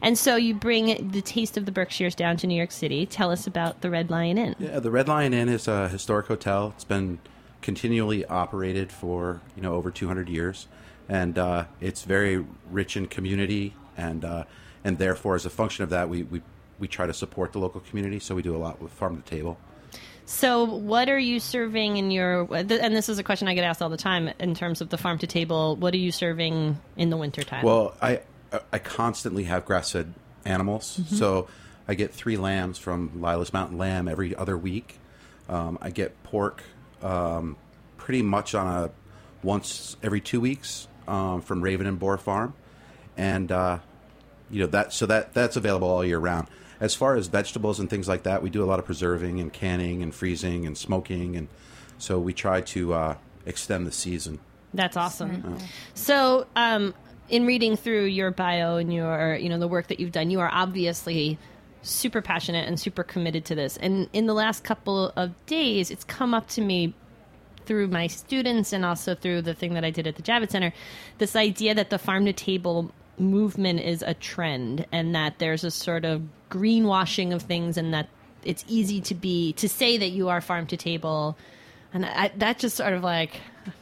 And 0.03 0.17
so 0.17 0.37
you 0.37 0.55
bring 0.55 1.11
the 1.11 1.21
taste 1.21 1.57
of 1.57 1.67
the 1.67 1.73
Berkshires 1.73 2.15
down 2.15 2.37
to 2.39 2.47
New 2.47 2.55
York 2.55 2.71
City. 2.71 3.07
Tell 3.07 3.31
us 3.31 3.47
about 3.47 3.83
the 3.83 3.91
Red 3.91 4.11
Lion 4.11 4.39
Inn. 4.39 4.55
Yeah, 4.59 4.79
the 4.79 4.91
Red 4.91 5.09
Lion 5.09 5.35
Inn 5.35 5.49
is 5.49 5.69
a 5.69 5.89
historic 5.89 6.27
hotel. 6.27 6.73
It's 6.75 6.85
been 6.85 7.19
continually 7.61 8.25
operated 8.25 8.91
for 8.91 9.41
you 9.57 9.63
know 9.63 9.75
over 9.75 9.91
200 9.91 10.29
years, 10.29 10.69
and 11.09 11.39
uh, 11.39 11.65
it's 11.81 12.03
very 12.03 12.45
rich 12.71 12.97
in 12.97 13.07
community, 13.07 13.75
and 13.97 14.25
uh, 14.25 14.45
and 14.85 14.99
therefore, 14.99 15.35
as 15.35 15.45
a 15.45 15.51
function 15.51 15.85
of 15.85 15.91
that, 15.91 16.09
we, 16.09 16.23
we 16.23 16.41
we 16.81 16.89
try 16.89 17.07
to 17.07 17.15
support 17.15 17.53
the 17.53 17.61
local 17.61 17.81
community. 17.83 18.19
So 18.19 18.35
we 18.35 18.43
do 18.43 18.57
a 18.57 18.59
lot 18.59 18.83
with 18.83 18.91
farm 18.93 19.23
to 19.23 19.31
table. 19.31 19.59
So, 20.27 20.65
what 20.65 21.09
are 21.09 21.19
you 21.19 21.41
serving 21.41 21.97
in 21.97 22.11
your? 22.13 22.47
And 22.55 22.69
this 22.71 23.09
is 23.09 23.19
a 23.19 23.25
question 23.25 23.49
I 23.49 23.55
get 23.55 23.65
asked 23.65 23.83
all 23.83 23.89
the 23.89 23.97
time 23.97 24.31
in 24.39 24.55
terms 24.55 24.81
of 24.81 24.89
the 24.89 24.97
farm 24.97 25.19
to 25.19 25.27
table. 25.27 25.75
What 25.77 25.93
are 25.93 25.99
you 25.99 26.13
serving 26.13 26.79
in 26.97 27.11
the 27.11 27.17
wintertime? 27.17 27.65
Well, 27.65 27.95
I 28.01 28.21
I 28.73 28.79
constantly 28.79 29.45
have 29.45 29.65
grass 29.65 29.91
fed 29.93 30.15
animals, 30.45 30.99
Mm-hmm. 31.01 31.17
so 31.17 31.49
I 31.89 31.95
get 31.95 32.15
three 32.15 32.37
lambs 32.37 32.79
from 32.79 33.11
Lilas 33.21 33.53
Mountain 33.53 33.77
Lamb 33.77 34.07
every 34.07 34.37
other 34.37 34.57
week. 34.57 34.99
Um, 35.49 35.79
I 35.83 35.91
get 35.91 36.23
pork 36.23 36.63
um, 37.03 37.57
pretty 37.97 38.23
much 38.23 38.55
on 38.55 38.67
a 38.69 38.91
once 39.43 39.97
every 40.01 40.21
two 40.21 40.41
weeks 40.41 40.87
um, 41.09 41.41
from 41.41 41.61
Raven 41.61 41.87
and 41.89 41.99
Boar 41.99 42.19
Farm, 42.19 42.55
and 43.17 43.51
uh, 43.51 43.79
you 44.49 44.61
know 44.61 44.69
that 44.69 44.93
so 44.93 45.07
that 45.07 45.35
that's 45.35 45.57
available 45.57 45.89
all 45.89 46.05
year 46.05 46.21
round. 46.21 46.47
As 46.81 46.95
far 46.95 47.15
as 47.15 47.27
vegetables 47.27 47.79
and 47.79 47.91
things 47.91 48.09
like 48.09 48.23
that, 48.23 48.43
we 48.43 48.51
do 48.51 48.65
a 48.65 48.67
lot 48.67 48.79
of 48.79 48.87
preserving 48.87 49.39
and 49.39 49.53
canning 49.53 50.03
and 50.03 50.15
freezing 50.15 50.67
and 50.67 50.77
smoking, 50.77 51.37
and 51.37 51.49
so 51.99 52.19
we 52.19 52.33
try 52.33 52.63
to 52.63 52.95
uh, 52.95 53.15
extend 53.45 53.87
the 53.87 53.93
season. 53.93 54.39
That's 54.73 54.97
awesome. 54.97 55.59
So, 55.95 56.47
um, 56.57 56.95
in 57.29 57.47
reading 57.47 57.77
through 57.77 58.07
your 58.07 58.31
bio 58.31 58.77
and 58.77 58.93
your, 58.93 59.37
you 59.37 59.49
know, 59.49 59.59
the 59.59 59.69
work 59.69 59.89
that 59.89 60.01
you've 60.01 60.13
done, 60.13 60.31
you 60.31 60.41
are 60.41 60.51
obviously 60.53 61.39
super 61.83 62.21
passionate 62.21 62.69
and 62.69 62.79
super 62.79 63.03
committed 63.03 63.45
to 63.47 63.55
this. 63.55 63.77
And 63.77 64.09
in 64.13 64.27
the 64.27 64.35
last 64.35 64.65
couple 64.65 65.13
of 65.17 65.35
days, 65.47 65.91
it's 65.91 66.05
come 66.05 66.35
up 66.35 66.49
to 66.49 66.61
me 66.61 66.95
through 67.67 67.89
my 67.89 68.07
students 68.07 68.73
and 68.73 68.85
also 68.85 69.15
through 69.15 69.43
the 69.43 69.55
thing 69.55 69.75
that 69.75 69.85
I 69.85 69.91
did 69.91 70.07
at 70.07 70.17
the 70.17 70.23
Javits 70.23 70.51
Center, 70.51 70.73
this 71.19 71.37
idea 71.37 71.75
that 71.75 71.91
the 71.91 71.99
farm 71.99 72.25
to 72.27 72.33
table 72.33 72.91
movement 73.21 73.81
is 73.81 74.03
a 74.03 74.15
trend 74.15 74.87
and 74.91 75.15
that 75.15 75.39
there's 75.39 75.63
a 75.63 75.71
sort 75.71 76.05
of 76.05 76.23
greenwashing 76.51 77.33
of 77.35 77.43
things 77.43 77.77
and 77.77 77.93
that 77.95 78.09
it's 78.45 78.65
easy 78.67 79.01
to 79.03 79.15
be 79.15 79.53
to 79.53 79.69
say 79.69 79.97
that 79.99 80.09
you 80.09 80.29
are 80.31 80.41
farm 80.41 80.67
to 80.67 80.77
table 80.77 81.37
and 81.93 82.05
I, 82.07 82.31
that 82.39 82.59
just 82.59 82.77
sort 82.77 82.93
of 82.95 83.03
like 83.05 83.39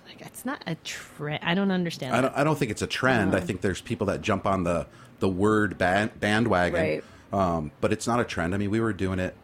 like 0.06 0.20
it's 0.20 0.44
not 0.44 0.62
a 0.66 0.74
trend 0.76 1.38
i 1.44 1.54
don't 1.54 1.70
understand 1.70 2.14
I 2.16 2.20
don't, 2.20 2.34
I 2.36 2.44
don't 2.44 2.58
think 2.58 2.70
it's 2.72 2.82
a 2.82 2.86
trend. 2.86 3.34
I 3.36 3.40
think 3.40 3.60
there's 3.60 3.80
people 3.80 4.08
that 4.08 4.20
jump 4.20 4.46
on 4.46 4.64
the 4.64 4.86
the 5.20 5.28
word 5.28 5.78
band, 5.78 6.18
bandwagon, 6.20 6.80
Right. 6.80 7.04
um, 7.32 7.70
but 7.80 7.92
it's 7.92 8.06
not 8.06 8.20
a 8.20 8.24
trend. 8.24 8.54
I 8.54 8.58
mean, 8.58 8.70
we 8.70 8.80
were 8.80 8.92
doing 8.92 9.18
it 9.18 9.34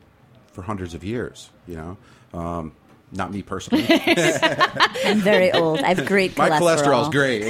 for 0.52 0.62
hundreds 0.62 0.94
of 0.94 1.02
years. 1.02 1.50
You 1.66 1.74
know, 1.76 1.96
um, 2.38 2.72
not 3.10 3.32
me 3.32 3.42
personally. 3.42 3.84
I'm 3.90 5.18
very 5.18 5.50
old. 5.52 5.80
I 5.80 5.94
have 5.94 6.06
great 6.06 6.36
my 6.38 6.48
cholesterol. 6.50 7.08
cholesterol's 7.08 7.08
great. 7.10 7.42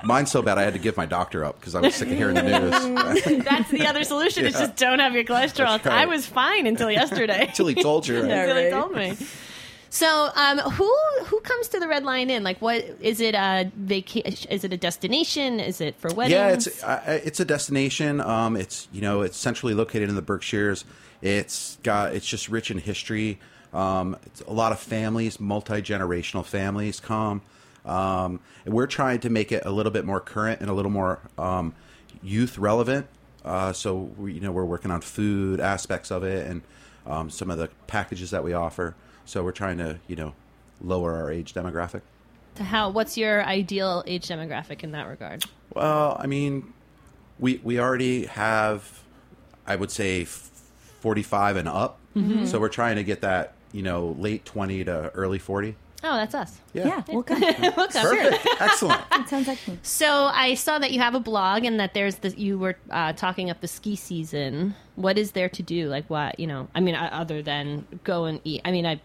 Mine's 0.03 0.31
so 0.31 0.41
bad 0.41 0.57
I 0.57 0.63
had 0.63 0.73
to 0.73 0.79
give 0.79 0.97
my 0.97 1.05
doctor 1.05 1.43
up 1.45 1.59
because 1.59 1.75
I 1.75 1.81
was 1.81 1.95
sick 1.95 2.09
of 2.09 2.17
hearing 2.17 2.35
the 2.35 2.43
news. 2.43 3.43
that's 3.43 3.69
the 3.71 3.85
other 3.87 4.03
solution 4.03 4.45
is 4.45 4.53
just 4.53 4.75
don't 4.75 4.99
have 4.99 5.13
your 5.13 5.23
cholesterol 5.23 5.83
right. 5.83 5.87
i 5.87 6.05
was 6.05 6.25
fine 6.25 6.67
until 6.67 6.89
yesterday 6.91 7.45
Until 7.47 7.67
he 7.67 7.75
told 7.75 8.07
you. 8.07 8.21
right? 8.21 8.29
Yeah. 8.29 8.43
until 8.43 8.63
he 8.63 8.69
told 8.69 8.91
me 8.95 9.27
so 9.89 10.29
um, 10.35 10.57
who 10.59 10.93
who 11.25 11.39
comes 11.41 11.69
to 11.69 11.79
the 11.79 11.87
Red 11.87 12.03
Lion 12.03 12.29
Inn 12.29 12.43
like 12.43 12.61
what 12.61 12.83
is 12.99 13.21
it 13.21 13.33
a 13.33 13.71
vacation 13.75 14.51
is 14.51 14.63
it 14.65 14.73
a 14.73 14.77
destination 14.77 15.59
is 15.61 15.79
it 15.79 15.95
for 15.95 16.13
weddings 16.13 16.31
Yeah, 16.33 16.49
it's 16.49 16.83
uh, 16.83 17.21
it's 17.23 17.39
a 17.39 17.45
destination. 17.45 18.19
Um, 18.19 18.57
it's 18.57 18.89
you 18.91 19.01
know 19.01 19.21
it's 19.21 19.37
centrally 19.37 19.73
located 19.73 20.09
in 20.09 20.15
the 20.15 20.21
Berkshires. 20.21 20.83
It's 21.21 21.77
got 21.83 22.13
it's 22.13 22.25
just 22.25 22.49
rich 22.49 22.69
in 22.71 22.79
history. 22.79 23.39
Um, 23.73 24.17
it's 24.25 24.41
a 24.41 24.51
lot 24.51 24.73
of 24.73 24.79
families, 24.79 25.39
multi 25.39 25.81
generational 25.81 26.43
families 26.45 26.99
come. 26.99 27.41
Um, 27.85 28.39
and 28.65 28.73
we're 28.73 28.87
trying 28.87 29.19
to 29.21 29.29
make 29.29 29.51
it 29.51 29.63
a 29.65 29.71
little 29.71 29.91
bit 29.91 30.05
more 30.05 30.19
current 30.19 30.59
and 30.61 30.69
a 30.69 30.73
little 30.73 30.91
more 30.91 31.19
um, 31.37 31.73
youth 32.23 32.57
relevant. 32.57 33.07
Uh, 33.43 33.71
so 33.73 33.95
we, 34.17 34.33
you 34.33 34.41
know 34.41 34.51
we're 34.51 34.65
working 34.65 34.89
on 34.89 35.01
food 35.01 35.59
aspects 35.59 36.11
of 36.11 36.23
it 36.23 36.47
and 36.47 36.63
um, 37.05 37.29
some 37.29 37.51
of 37.51 37.57
the 37.59 37.69
packages 37.87 38.31
that 38.31 38.43
we 38.43 38.53
offer. 38.53 38.95
So 39.25 39.43
we're 39.43 39.51
trying 39.51 39.77
to 39.77 39.99
you 40.07 40.15
know 40.15 40.33
lower 40.81 41.13
our 41.15 41.31
age 41.31 41.53
demographic. 41.53 42.01
To 42.55 42.63
how 42.63 42.89
what's 42.89 43.17
your 43.17 43.43
ideal 43.43 44.03
age 44.07 44.27
demographic 44.27 44.83
in 44.83 44.91
that 44.91 45.07
regard 45.07 45.45
Well, 45.73 46.17
I 46.19 46.25
mean, 46.25 46.73
we 47.37 47.59
we 47.63 47.79
already 47.79 48.25
have, 48.25 49.03
I 49.67 49.75
would 49.75 49.91
say, 49.91 50.25
forty 50.25 51.21
five 51.21 51.55
and 51.55 51.67
up. 51.67 51.99
So 52.45 52.59
we're 52.61 52.69
trying 52.69 52.95
to 52.95 53.03
get 53.03 53.19
that, 53.21 53.55
you 53.73 53.83
know, 53.83 54.15
late 54.17 54.45
twenty 54.45 54.83
to 54.85 55.11
early 55.13 55.37
forty. 55.37 55.75
Oh 56.05 56.15
that's 56.15 56.35
us 56.35 56.59
Yeah, 56.73 57.01
we'll 57.07 57.23
come. 57.23 57.41
Welcome. 57.75 58.01
Perfect, 58.01 58.47
excellent. 58.59 59.01
It 59.11 59.29
sounds 59.29 59.47
like 59.47 59.67
me. 59.67 59.79
So 59.81 60.25
I 60.25 60.53
saw 60.53 60.77
that 60.79 60.91
you 60.91 60.99
have 60.99 61.15
a 61.15 61.19
blog 61.19 61.63
and 61.63 61.79
that 61.79 61.93
there's 61.93 62.15
the 62.17 62.29
you 62.37 62.59
were 62.59 62.77
uh, 62.91 63.13
talking 63.13 63.49
up 63.49 63.61
the 63.61 63.67
ski 63.67 63.95
season. 63.95 64.75
What 64.95 65.17
is 65.17 65.31
there 65.31 65.49
to 65.49 65.63
do? 65.63 65.87
Like 65.87 66.07
what 66.09 66.39
you 66.39 66.47
know? 66.47 66.67
I 66.75 66.79
mean, 66.79 66.95
uh, 66.95 67.09
other 67.11 67.41
than 67.41 67.87
go 68.03 68.25
and 68.25 68.39
eat. 68.43 68.61
I 68.65 68.71
mean, 68.71 68.85
I. 68.85 69.01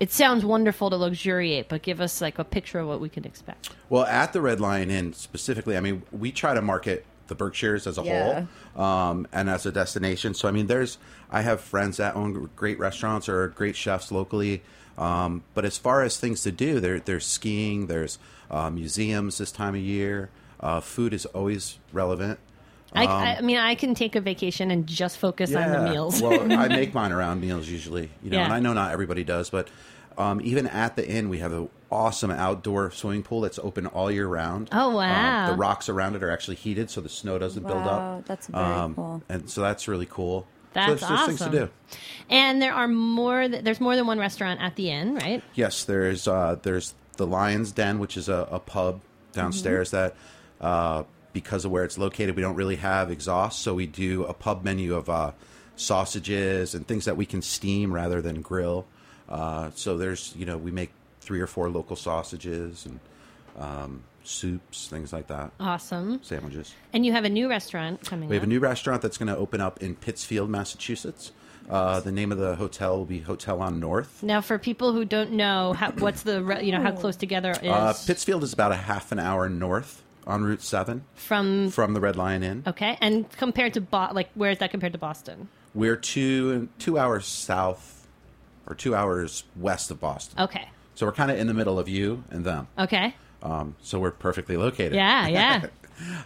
It 0.00 0.10
sounds 0.10 0.44
wonderful 0.44 0.90
to 0.90 0.96
luxuriate, 0.96 1.68
but 1.68 1.82
give 1.82 2.00
us 2.00 2.20
like 2.20 2.40
a 2.40 2.44
picture 2.44 2.80
of 2.80 2.88
what 2.88 3.00
we 3.00 3.08
can 3.08 3.24
expect. 3.24 3.70
Well, 3.88 4.04
at 4.04 4.32
the 4.32 4.40
Red 4.40 4.58
Lion 4.58 4.90
Inn 4.90 5.12
specifically, 5.12 5.76
I 5.76 5.80
mean, 5.80 6.02
we 6.10 6.32
try 6.32 6.54
to 6.54 6.60
market 6.60 7.06
the 7.32 7.44
Berkshires 7.44 7.86
as 7.86 7.96
a 7.98 8.02
Yeah. 8.02 8.44
whole 8.74 8.84
um, 8.84 9.26
and 9.32 9.48
as 9.48 9.64
a 9.66 9.72
destination. 9.72 10.34
So, 10.34 10.48
I 10.48 10.50
mean, 10.52 10.66
there's 10.66 10.98
I 11.30 11.40
have 11.42 11.60
friends 11.60 11.96
that 11.96 12.14
own 12.14 12.50
great 12.56 12.78
restaurants 12.78 13.28
or 13.28 13.48
great 13.48 13.74
chefs 13.76 14.12
locally. 14.12 14.62
Um, 14.98 15.42
but 15.54 15.64
as 15.64 15.78
far 15.78 16.02
as 16.02 16.18
things 16.18 16.42
to 16.42 16.52
do, 16.52 16.78
there, 16.78 17.00
there's 17.00 17.24
skiing, 17.24 17.86
there's 17.86 18.18
uh, 18.50 18.68
museums 18.70 19.38
this 19.38 19.50
time 19.50 19.74
of 19.74 19.80
year. 19.80 20.28
Uh, 20.60 20.80
food 20.80 21.14
is 21.14 21.24
always 21.26 21.78
relevant. 21.92 22.38
I, 22.94 23.06
I, 23.06 23.36
I 23.38 23.40
mean, 23.40 23.56
I 23.56 23.74
can 23.74 23.94
take 23.94 24.16
a 24.16 24.20
vacation 24.20 24.70
and 24.70 24.86
just 24.86 25.16
focus 25.16 25.54
on 25.54 25.70
the 25.72 25.90
meals. 25.90 26.20
well, 26.20 26.42
I 26.52 26.68
make 26.80 26.92
mine 26.92 27.10
around 27.10 27.40
meals 27.40 27.66
usually, 27.66 28.10
you 28.22 28.28
know, 28.30 28.36
Yeah. 28.36 28.44
and 28.44 28.52
I 28.52 28.60
know 28.60 28.74
not 28.74 28.92
everybody 28.92 29.24
does, 29.24 29.48
but 29.48 29.68
um, 30.18 30.40
even 30.42 30.66
at 30.66 30.96
the 30.96 31.08
inn, 31.08 31.28
we 31.28 31.38
have 31.38 31.52
an 31.52 31.68
awesome 31.90 32.30
outdoor 32.30 32.90
swimming 32.90 33.22
pool 33.22 33.40
that's 33.42 33.58
open 33.58 33.86
all 33.86 34.10
year 34.10 34.26
round. 34.26 34.68
Oh, 34.72 34.88
Um, 34.90 34.94
wow. 34.94 35.50
the 35.50 35.56
rocks 35.56 35.88
around 35.88 36.16
it 36.16 36.22
are 36.22 36.30
actually 36.30 36.56
heated, 36.56 36.90
so 36.90 37.00
the 37.00 37.08
snow 37.08 37.38
doesn't 37.38 37.66
build 37.66 37.84
Wow, 37.84 38.18
up. 38.18 38.26
that's 38.26 38.46
very 38.46 38.64
um, 38.64 38.94
cool. 38.94 39.22
And 39.28 39.48
so 39.50 39.60
that's 39.62 39.88
really 39.88 40.06
cool. 40.06 40.46
That's 40.74 41.02
so 41.02 41.06
there's, 41.06 41.08
there's 41.26 41.38
things 41.38 41.50
to 41.52 41.58
do. 41.66 41.68
and 42.30 42.62
there 42.62 42.72
are 42.72 42.88
more. 42.88 43.46
th- 43.46 43.62
There's 43.62 43.80
more 43.80 43.94
than 43.94 44.06
one 44.06 44.18
restaurant 44.18 44.60
at 44.62 44.74
the 44.76 44.90
inn, 44.90 45.16
right? 45.16 45.42
Yes, 45.54 45.84
there's 45.84 46.26
uh, 46.26 46.56
there's 46.62 46.94
the 47.18 47.26
Lion's 47.26 47.72
Den, 47.72 47.98
which 47.98 48.16
is 48.16 48.30
a, 48.30 48.48
a 48.50 48.58
pub 48.58 49.02
downstairs 49.34 49.90
Mm-hmm. 49.90 49.96
that 50.62 50.66
uh, 50.66 51.02
because 51.34 51.66
of 51.66 51.70
where 51.72 51.84
it's 51.84 51.98
located, 51.98 52.36
we 52.36 52.42
don't 52.42 52.54
really 52.56 52.76
have 52.76 53.10
exhaust, 53.10 53.60
so 53.60 53.74
we 53.74 53.86
do 53.86 54.24
a 54.24 54.32
pub 54.32 54.64
menu 54.64 54.94
of 54.94 55.10
uh, 55.10 55.32
sausages 55.92 56.74
and 56.74 56.86
things 56.86 57.04
that 57.04 57.16
we 57.16 57.26
can 57.26 57.42
steam 57.42 57.92
rather 57.92 58.22
than 58.22 58.40
grill. 58.40 58.86
Uh, 59.32 59.70
so 59.74 59.96
there's 59.96 60.34
you 60.36 60.44
know 60.46 60.56
we 60.58 60.70
make 60.70 60.90
three 61.20 61.40
or 61.40 61.46
four 61.46 61.70
local 61.70 61.96
sausages 61.96 62.84
and 62.86 63.00
um, 63.58 64.02
soups, 64.24 64.88
things 64.88 65.12
like 65.12 65.26
that, 65.28 65.50
Awesome. 65.58 66.20
sandwiches. 66.22 66.74
And 66.92 67.04
you 67.06 67.12
have 67.12 67.24
a 67.24 67.28
new 67.28 67.48
restaurant 67.48 68.02
coming. 68.04 68.28
We 68.28 68.36
have 68.36 68.44
a 68.44 68.48
new 68.48 68.60
restaurant 68.60 69.02
that's 69.02 69.18
going 69.18 69.28
to 69.28 69.36
open 69.36 69.60
up 69.60 69.82
in 69.82 69.94
Pittsfield, 69.96 70.50
Massachusetts. 70.50 71.32
Uh, 71.70 72.00
the 72.00 72.10
name 72.12 72.32
of 72.32 72.38
the 72.38 72.56
hotel 72.56 72.98
will 72.98 73.04
be 73.04 73.20
Hotel 73.20 73.60
on 73.62 73.78
North. 73.78 74.22
Now, 74.22 74.40
for 74.40 74.58
people 74.58 74.92
who 74.92 75.04
don't 75.04 75.30
know, 75.32 75.72
how, 75.74 75.92
what's 75.92 76.22
the 76.24 76.42
re- 76.42 76.64
you 76.64 76.72
know 76.72 76.82
how 76.82 76.90
close 76.92 77.16
together 77.16 77.52
is 77.52 77.68
Uh, 77.70 77.94
Pittsfield 78.06 78.42
is 78.42 78.52
about 78.52 78.72
a 78.72 78.76
half 78.76 79.12
an 79.12 79.18
hour 79.20 79.48
north 79.48 80.02
on 80.26 80.42
Route 80.44 80.60
7 80.62 81.04
from 81.14 81.70
from 81.70 81.94
the 81.94 82.00
Red 82.00 82.16
Lion 82.16 82.42
Inn. 82.42 82.64
Okay, 82.66 82.98
and 83.00 83.30
compared 83.32 83.74
to 83.74 83.80
Bo- 83.80 84.08
like 84.12 84.28
where 84.34 84.50
is 84.50 84.58
that 84.58 84.70
compared 84.72 84.92
to 84.92 84.98
Boston? 84.98 85.48
We're 85.74 85.96
two 85.96 86.68
two 86.78 86.98
hours 86.98 87.26
south 87.26 88.01
or 88.66 88.74
two 88.74 88.94
hours 88.94 89.44
west 89.56 89.90
of 89.90 90.00
Boston. 90.00 90.40
Okay, 90.40 90.68
So 90.94 91.06
we're 91.06 91.12
kind 91.12 91.30
of 91.30 91.38
in 91.38 91.46
the 91.46 91.54
middle 91.54 91.78
of 91.78 91.88
you 91.88 92.24
and 92.30 92.44
them. 92.44 92.68
okay, 92.78 93.14
Um, 93.42 93.74
so 93.82 93.98
we're 93.98 94.10
perfectly 94.12 94.56
located. 94.56 94.94
yeah, 94.94 95.26
yeah. 95.28 95.66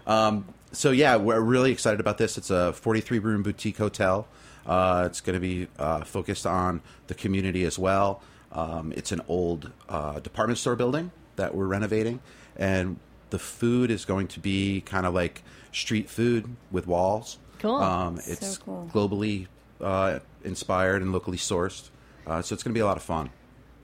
So 0.72 0.90
yeah, 0.90 1.16
we're 1.16 1.40
really 1.40 1.72
excited 1.72 2.00
about 2.00 2.18
this. 2.18 2.36
It's 2.36 2.50
a 2.50 2.72
43 2.74 3.18
room 3.20 3.42
boutique 3.42 3.78
hotel. 3.78 4.26
Uh, 4.66 5.04
it's 5.06 5.20
going 5.20 5.34
to 5.34 5.40
be 5.40 5.68
uh, 5.78 6.04
focused 6.04 6.46
on 6.46 6.82
the 7.06 7.14
community 7.14 7.64
as 7.64 7.78
well. 7.78 8.20
Um, 8.52 8.92
it's 8.96 9.12
an 9.12 9.22
old 9.28 9.70
uh, 9.88 10.20
department 10.20 10.58
store 10.58 10.76
building 10.76 11.12
that 11.36 11.54
we're 11.54 11.66
renovating, 11.66 12.20
and 12.56 12.98
the 13.30 13.38
food 13.38 13.90
is 13.90 14.04
going 14.04 14.28
to 14.28 14.40
be 14.40 14.80
kind 14.82 15.06
of 15.06 15.14
like 15.14 15.42
street 15.72 16.10
food 16.10 16.56
with 16.70 16.86
walls. 16.86 17.38
Cool. 17.60 17.76
Um, 17.76 18.18
So 18.18 18.32
it's 18.32 18.58
cool. 18.58 18.90
globally 18.92 19.46
uh, 19.80 20.18
inspired 20.44 21.00
and 21.00 21.12
locally 21.12 21.38
sourced. 21.38 21.88
Uh, 22.26 22.42
so 22.42 22.54
it's 22.54 22.62
going 22.62 22.72
to 22.72 22.78
be 22.78 22.80
a 22.80 22.86
lot 22.86 22.96
of 22.96 23.02
fun. 23.02 23.30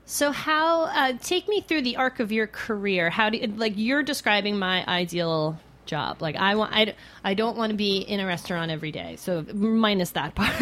So 0.04 0.32
how 0.32 0.82
uh, 0.82 1.12
take 1.22 1.48
me 1.48 1.60
through 1.60 1.82
the 1.82 1.96
arc 1.96 2.20
of 2.20 2.32
your 2.32 2.46
career? 2.46 3.08
How 3.08 3.30
do 3.30 3.38
you, 3.38 3.46
like 3.46 3.74
you're 3.76 4.02
describing 4.02 4.58
my 4.58 4.84
ideal 4.86 5.58
job? 5.86 6.20
Like 6.20 6.36
I 6.36 6.56
want 6.56 6.74
I, 6.74 6.94
I 7.22 7.34
don't 7.34 7.56
want 7.56 7.70
to 7.70 7.76
be 7.76 7.98
in 7.98 8.18
a 8.18 8.26
restaurant 8.26 8.70
every 8.70 8.90
day. 8.90 9.16
So 9.16 9.46
minus 9.54 10.10
that 10.10 10.34
part. 10.34 10.58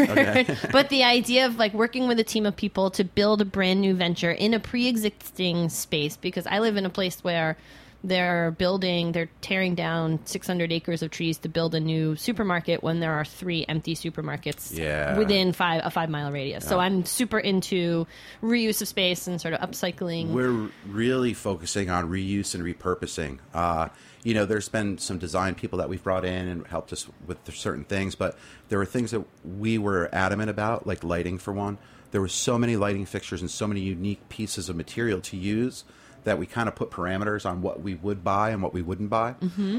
but 0.72 0.90
the 0.90 1.04
idea 1.04 1.46
of 1.46 1.56
like 1.56 1.72
working 1.72 2.06
with 2.06 2.20
a 2.20 2.24
team 2.24 2.44
of 2.44 2.54
people 2.54 2.90
to 2.92 3.04
build 3.04 3.40
a 3.40 3.46
brand 3.46 3.80
new 3.80 3.94
venture 3.94 4.30
in 4.30 4.52
a 4.52 4.60
pre-existing 4.60 5.70
space 5.70 6.16
because 6.16 6.46
I 6.46 6.58
live 6.58 6.76
in 6.76 6.84
a 6.84 6.90
place 6.90 7.24
where 7.24 7.56
they're 8.02 8.50
building 8.52 9.12
they're 9.12 9.28
tearing 9.42 9.74
down 9.74 10.18
600 10.24 10.72
acres 10.72 11.02
of 11.02 11.10
trees 11.10 11.36
to 11.38 11.48
build 11.48 11.74
a 11.74 11.80
new 11.80 12.16
supermarket 12.16 12.82
when 12.82 13.00
there 13.00 13.12
are 13.12 13.24
three 13.26 13.64
empty 13.68 13.94
supermarkets 13.94 14.76
Yeah. 14.76 15.18
within 15.18 15.52
five 15.52 15.82
a 15.84 15.90
five 15.90 16.08
mile 16.08 16.32
radius 16.32 16.66
so 16.66 16.78
i'm 16.78 17.04
super 17.04 17.38
into 17.38 18.06
reuse 18.42 18.80
of 18.80 18.88
space 18.88 19.26
and 19.26 19.38
sort 19.40 19.52
of 19.52 19.60
upcycling 19.60 20.28
We're 20.30 20.70
really 20.86 21.34
focusing 21.34 21.90
on 21.90 22.08
reuse 22.08 22.54
and 22.54 22.64
repurposing. 22.64 23.38
Uh, 23.52 23.88
you 24.22 24.34
know, 24.34 24.44
there's 24.44 24.68
been 24.68 24.98
some 24.98 25.18
design 25.18 25.54
people 25.54 25.78
that 25.78 25.88
we've 25.88 26.02
brought 26.02 26.24
in 26.24 26.48
and 26.48 26.66
helped 26.66 26.92
us 26.92 27.06
with 27.26 27.38
certain 27.54 27.84
things, 27.84 28.14
but 28.14 28.36
there 28.68 28.78
were 28.78 28.84
things 28.86 29.10
that 29.12 29.24
we 29.44 29.78
were 29.78 30.08
adamant 30.12 30.50
about, 30.50 30.86
like 30.86 31.02
lighting 31.02 31.38
for 31.38 31.52
one. 31.52 31.78
There 32.10 32.20
were 32.20 32.28
so 32.28 32.58
many 32.58 32.76
lighting 32.76 33.06
fixtures 33.06 33.40
and 33.40 33.50
so 33.50 33.66
many 33.66 33.80
unique 33.80 34.28
pieces 34.28 34.68
of 34.68 34.76
material 34.76 35.20
to 35.22 35.36
use 35.38 35.84
that 36.24 36.38
we 36.38 36.46
kind 36.46 36.68
of 36.68 36.74
put 36.74 36.90
parameters 36.90 37.48
on 37.48 37.62
what 37.62 37.80
we 37.82 37.94
would 37.94 38.22
buy 38.22 38.50
and 38.50 38.62
what 38.62 38.72
we 38.74 38.82
wouldn't 38.82 39.10
buy. 39.10 39.34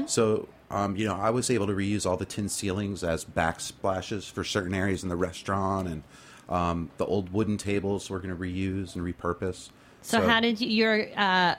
So, 0.06 0.48
um, 0.70 0.96
you 0.96 1.06
know, 1.06 1.14
I 1.14 1.30
was 1.30 1.50
able 1.50 1.66
to 1.66 1.72
reuse 1.74 2.06
all 2.08 2.16
the 2.16 2.24
tin 2.24 2.48
ceilings 2.48 3.04
as 3.04 3.24
backsplashes 3.24 4.30
for 4.30 4.42
certain 4.44 4.74
areas 4.74 5.02
in 5.02 5.08
the 5.08 5.16
restaurant, 5.16 5.88
and 5.88 6.02
um, 6.48 6.90
the 6.98 7.04
old 7.06 7.32
wooden 7.32 7.56
tables 7.58 8.10
we're 8.10 8.18
going 8.18 8.34
to 8.34 8.40
reuse 8.40 8.94
and 8.96 9.04
repurpose. 9.04 9.70
So, 10.02 10.20
how 10.22 10.40
did 10.40 10.60
you 10.60 10.68
your 10.68 11.06
uh, 11.16 11.54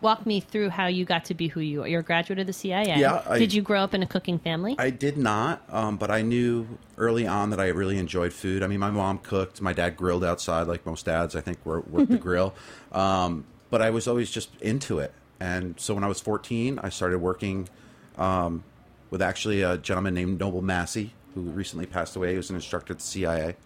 walk 0.00 0.24
me 0.26 0.40
through 0.40 0.68
how 0.70 0.86
you 0.86 1.04
got 1.04 1.24
to 1.26 1.34
be 1.34 1.48
who 1.48 1.60
you 1.60 1.82
are? 1.82 1.88
You're 1.88 2.00
a 2.00 2.04
graduate 2.04 2.38
of 2.38 2.46
the 2.46 2.52
CIA. 2.52 2.96
Yeah, 2.98 3.22
I- 3.28 3.38
did 3.38 3.52
you 3.52 3.60
grow 3.60 3.80
up 3.82 3.92
in 3.92 4.02
a 4.02 4.06
cooking 4.06 4.38
family? 4.38 4.74
I 4.78 4.90
did 4.90 5.16
not, 5.18 5.62
um, 5.70 5.96
but 5.96 6.10
I 6.10 6.22
knew 6.22 6.66
early 6.96 7.26
on 7.26 7.50
that 7.50 7.60
I 7.60 7.68
really 7.68 7.98
enjoyed 7.98 8.32
food. 8.32 8.62
I 8.62 8.68
mean, 8.68 8.80
my 8.80 8.90
mom 8.90 9.18
cooked, 9.18 9.60
my 9.60 9.72
dad 9.72 9.96
grilled 9.96 10.24
outside, 10.24 10.66
like 10.66 10.86
most 10.86 11.04
dads, 11.06 11.34
I 11.36 11.40
think, 11.40 11.58
wor- 11.66 11.80
worked 11.80 12.10
the 12.10 12.18
grill. 12.18 12.54
Um, 12.92 13.44
but 13.74 13.82
I 13.82 13.90
was 13.90 14.06
always 14.06 14.30
just 14.30 14.50
into 14.60 15.00
it. 15.00 15.12
And 15.40 15.74
so 15.80 15.94
when 15.94 16.04
I 16.04 16.06
was 16.06 16.20
14, 16.20 16.78
I 16.80 16.90
started 16.90 17.18
working 17.18 17.68
um, 18.16 18.62
with 19.10 19.20
actually 19.20 19.62
a 19.62 19.76
gentleman 19.76 20.14
named 20.14 20.38
Noble 20.38 20.62
Masi, 20.62 21.10
who 21.34 21.40
recently 21.40 21.84
passed 21.84 22.14
away. 22.14 22.30
He 22.30 22.36
was 22.36 22.50
an 22.50 22.54
instructor 22.54 22.92
at 22.92 23.00
the 23.00 23.04
CIA 23.04 23.56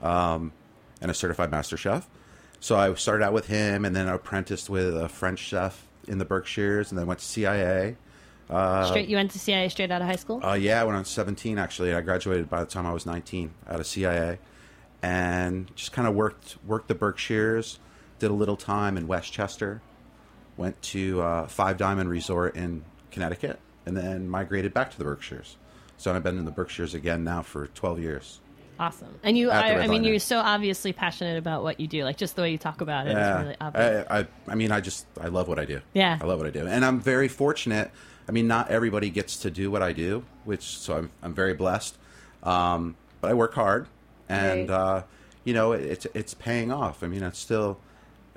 um, 0.00 0.52
and 1.00 1.10
a 1.10 1.14
certified 1.14 1.50
master 1.50 1.76
chef. 1.76 2.08
So 2.60 2.76
I 2.76 2.94
started 2.94 3.24
out 3.24 3.32
with 3.32 3.48
him, 3.48 3.84
and 3.84 3.96
then 3.96 4.08
I 4.08 4.14
apprenticed 4.14 4.70
with 4.70 4.96
a 4.96 5.08
French 5.08 5.40
chef 5.40 5.88
in 6.06 6.18
the 6.18 6.24
Berkshires, 6.24 6.92
and 6.92 6.98
then 6.98 7.08
went 7.08 7.18
to 7.18 7.26
CIA. 7.26 7.96
straight, 8.86 9.08
you 9.08 9.16
went 9.16 9.32
to 9.32 9.40
CIA 9.40 9.68
straight 9.70 9.90
out 9.90 10.02
of 10.02 10.06
high 10.06 10.14
school. 10.14 10.40
Uh, 10.40 10.54
yeah, 10.54 10.84
when 10.84 10.94
I 10.94 11.00
was 11.00 11.08
17, 11.08 11.58
actually, 11.58 11.92
I 11.92 12.00
graduated 12.00 12.48
by 12.48 12.60
the 12.60 12.70
time 12.70 12.86
I 12.86 12.92
was 12.92 13.06
19 13.06 13.50
out 13.68 13.80
of 13.80 13.88
CIA, 13.88 14.38
and 15.02 15.68
just 15.74 15.90
kind 15.90 16.06
of 16.06 16.14
worked 16.14 16.58
worked 16.64 16.86
the 16.86 16.94
Berkshires. 16.94 17.80
Did 18.18 18.30
a 18.30 18.34
little 18.34 18.56
time 18.56 18.96
in 18.96 19.06
Westchester. 19.06 19.80
Went 20.56 20.80
to 20.82 21.22
uh, 21.22 21.46
Five 21.46 21.76
Diamond 21.76 22.10
Resort 22.10 22.56
in 22.56 22.84
Connecticut, 23.12 23.60
and 23.86 23.96
then 23.96 24.28
migrated 24.28 24.74
back 24.74 24.90
to 24.90 24.98
the 24.98 25.04
Berkshires. 25.04 25.56
So 25.96 26.12
I've 26.14 26.22
been 26.24 26.38
in 26.38 26.44
the 26.44 26.50
Berkshires 26.50 26.94
again 26.94 27.22
now 27.24 27.42
for 27.42 27.68
12 27.68 28.00
years. 28.00 28.40
awesome. 28.78 29.08
And 29.22 29.36
you, 29.38 29.50
I, 29.50 29.78
I 29.82 29.86
mean, 29.88 30.04
you're 30.04 30.18
so 30.18 30.38
obviously 30.38 30.92
passionate 30.92 31.38
about 31.38 31.62
what 31.62 31.78
you 31.80 31.86
do. 31.88 32.04
Like 32.04 32.16
just 32.16 32.34
the 32.36 32.42
way 32.42 32.50
you 32.52 32.58
talk 32.58 32.80
about 32.80 33.06
it. 33.06 33.12
Yeah, 33.12 33.42
really 33.42 33.56
obvious. 33.60 34.06
I, 34.10 34.18
I, 34.20 34.26
I 34.48 34.54
mean, 34.56 34.72
I 34.72 34.80
just 34.80 35.06
I 35.20 35.28
love 35.28 35.46
what 35.48 35.58
I 35.60 35.64
do. 35.64 35.80
Yeah. 35.94 36.18
I 36.20 36.24
love 36.24 36.38
what 36.38 36.46
I 36.46 36.50
do, 36.50 36.66
and 36.66 36.84
I'm 36.84 37.00
very 37.00 37.28
fortunate. 37.28 37.90
I 38.28 38.32
mean, 38.32 38.46
not 38.48 38.70
everybody 38.70 39.10
gets 39.10 39.38
to 39.38 39.50
do 39.50 39.70
what 39.70 39.82
I 39.82 39.92
do, 39.92 40.24
which 40.44 40.62
so 40.78 40.96
I'm 40.96 41.10
I'm 41.22 41.34
very 41.34 41.54
blessed. 41.54 41.96
Um, 42.42 42.96
but 43.20 43.30
I 43.30 43.34
work 43.34 43.54
hard, 43.54 43.86
and 44.28 44.68
Right. 44.70 44.76
uh, 44.76 45.02
you 45.44 45.54
know, 45.54 45.72
it, 45.72 45.82
it's 45.82 46.06
it's 46.14 46.34
paying 46.34 46.70
off. 46.72 47.02
I 47.04 47.06
mean, 47.06 47.22
it's 47.22 47.38
still. 47.38 47.78